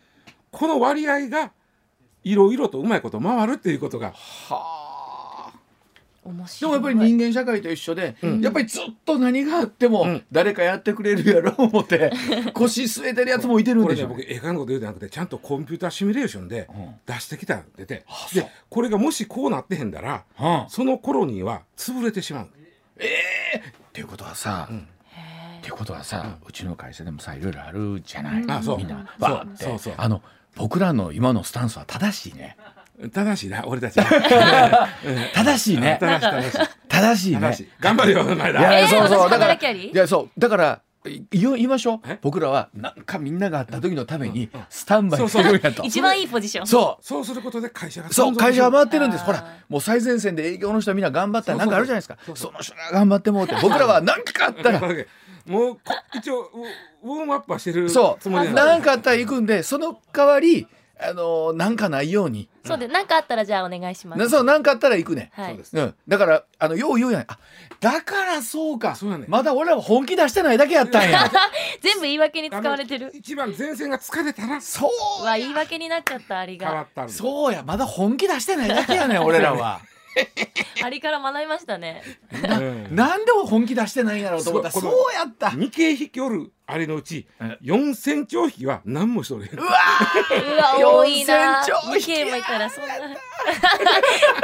[0.52, 1.50] この割合が
[2.22, 4.14] いろいろとうまいこと回るっていうことが面
[4.48, 4.93] 白い
[6.24, 10.24] でもやっぱり人間社会と一緒で、やっぱりずっと何があってもうん。
[10.32, 12.10] 誰かやってくれるやろ思って
[12.54, 14.06] 腰据えてるやつもいてるんこれねでしょ。
[14.06, 16.66] う僕映画のこと言うてなくてちゃんとコンピューターシミュレーションでん。
[17.06, 18.04] 出してきたんでて。
[18.32, 18.42] そう。
[18.42, 22.44] でこれがもしこうなってへんだらはあそのコロニーは潰れてしまう。
[22.46, 22.48] っ
[23.92, 28.78] ていうことはさ、っていうことはさ、うちの会社でもさいろいろあるじゃない、あそう。
[28.78, 29.32] みんなそう。
[29.32, 29.64] わーって。
[29.64, 29.94] そうそう。
[29.96, 30.22] あの
[30.56, 32.56] 僕らの今のスタンスは正しいね
[33.12, 34.88] 正しいな俺たちは
[35.34, 35.98] 正しいね。
[36.00, 37.36] 正しい正しい。
[37.36, 37.68] 正しいね。
[37.80, 39.18] 頑張るよ前い田そうそう。
[39.20, 40.40] 私だからいやそう。
[40.40, 42.00] だからい言いましょう。
[42.06, 42.18] え？
[42.22, 45.82] 僕らはなんかみんながあった時のためにスタンバイしてるんやと。
[45.84, 46.66] 一番いいポジション。
[46.66, 47.04] そう。
[47.04, 49.24] そうすることで会社がそう会社は回ってるんです。
[49.24, 52.16] ほらもう最前線で営業の人はみんな頑張ったらなんかあるじゃないですか。
[52.34, 54.80] その人が頑張ってもうて僕らは何かあったら。
[55.46, 55.80] もうこ
[56.14, 56.50] 一応
[57.04, 60.66] ウウォームアップはしてるそつもりうなんかあったら行くんでその代わり
[61.08, 62.48] あのなんかないように。
[62.64, 64.18] そうで何かあったらじゃあお願いします。
[64.18, 65.30] なそうなんかあったら行くね。
[65.34, 65.48] はい。
[65.50, 65.76] そうです。
[65.76, 67.22] うん、だからあのよう言うやん。
[67.22, 67.38] あ
[67.80, 68.94] だからそうか。
[68.94, 69.30] そうやねん。
[69.30, 71.30] まだ俺らは本気出してないだけやったんや。
[71.82, 73.10] 全部言い訳に使われてる。
[73.14, 74.86] 一番前線が疲れたらそ
[75.20, 76.66] ううわ言い訳になっちゃったアリが。
[76.66, 77.12] 変わったんだ。
[77.12, 77.62] そうや。
[77.66, 79.80] まだ本気出してないだけやねん俺らは
[80.84, 82.02] アリから学びましたね。
[82.32, 82.94] うん。
[82.94, 84.68] なんでも本気出してないんやろうと思った。
[84.68, 85.50] らそそううやった。
[85.50, 87.58] 二系匹おるあれのうちえ。
[87.60, 89.66] 四千兆匹は何もしとれうわ
[90.78, 91.62] 多いな。
[91.66, 92.94] 四千兆2系もいたらそんな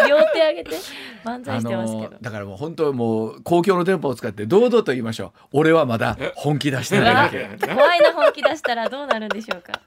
[0.07, 0.77] 両手上げて
[1.25, 2.11] 万歳あしてますけど。
[2.11, 5.33] のだからもう本当もう公共の電波を使って堂々と言いましょう。
[5.53, 7.67] 俺はまだ本気出してないだけ。
[7.67, 9.81] 怖いな本気出したらどうなるんでしょうか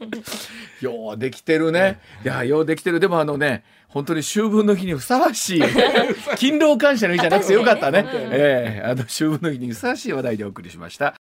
[0.80, 2.00] ようできてるね。
[2.24, 3.00] いや、ようできてる。
[3.00, 5.62] でもあのね、本当に秋分の日にふさわしい。
[6.36, 8.02] 勤労感謝の日じゃなくてよかったね。
[8.02, 11.16] ねうんええあの秋分の日にふさわしい話題でお送りしました。